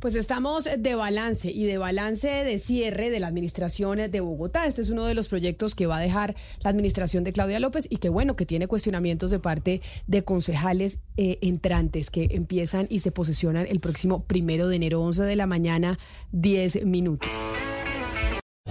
Pues 0.00 0.14
estamos 0.14 0.68
de 0.78 0.94
balance 0.94 1.50
y 1.50 1.66
de 1.66 1.76
balance 1.76 2.28
de 2.28 2.60
cierre 2.60 3.10
de 3.10 3.18
la 3.18 3.26
administración 3.26 3.98
de 3.98 4.20
Bogotá. 4.20 4.66
Este 4.66 4.80
es 4.80 4.90
uno 4.90 5.04
de 5.06 5.14
los 5.14 5.26
proyectos 5.26 5.74
que 5.74 5.88
va 5.88 5.96
a 5.96 6.00
dejar 6.00 6.36
la 6.62 6.70
administración 6.70 7.24
de 7.24 7.32
Claudia 7.32 7.58
López 7.58 7.88
y 7.90 7.96
que 7.96 8.08
bueno, 8.08 8.36
que 8.36 8.46
tiene 8.46 8.68
cuestionamientos 8.68 9.32
de 9.32 9.40
parte 9.40 9.82
de 10.06 10.22
concejales 10.22 11.00
eh, 11.16 11.38
entrantes 11.42 12.10
que 12.10 12.28
empiezan 12.30 12.86
y 12.88 13.00
se 13.00 13.10
posesionan 13.10 13.66
el 13.68 13.80
próximo 13.80 14.22
primero 14.22 14.68
de 14.68 14.76
enero, 14.76 15.02
11 15.02 15.24
de 15.24 15.34
la 15.34 15.48
mañana, 15.48 15.98
10 16.30 16.84
minutos. 16.84 17.32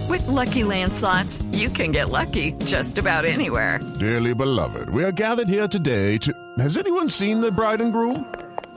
With 0.08 0.26
lucky 0.28 0.62
landslots, 0.62 1.44
you 1.52 1.68
can 1.68 1.92
get 1.92 2.08
lucky 2.08 2.54
just 2.64 2.96
about 2.96 3.26
anywhere. 3.26 3.80
Dearly 4.00 4.32
beloved, 4.32 4.88
we 4.88 5.04
are 5.04 5.12
gathered 5.12 5.48
here 5.48 5.68
today 5.68 6.16
to. 6.18 6.32
Has 6.58 6.78
anyone 6.78 7.10
seen 7.10 7.42
the 7.42 7.52
bride 7.52 7.82
and 7.82 7.92
groom? 7.92 8.24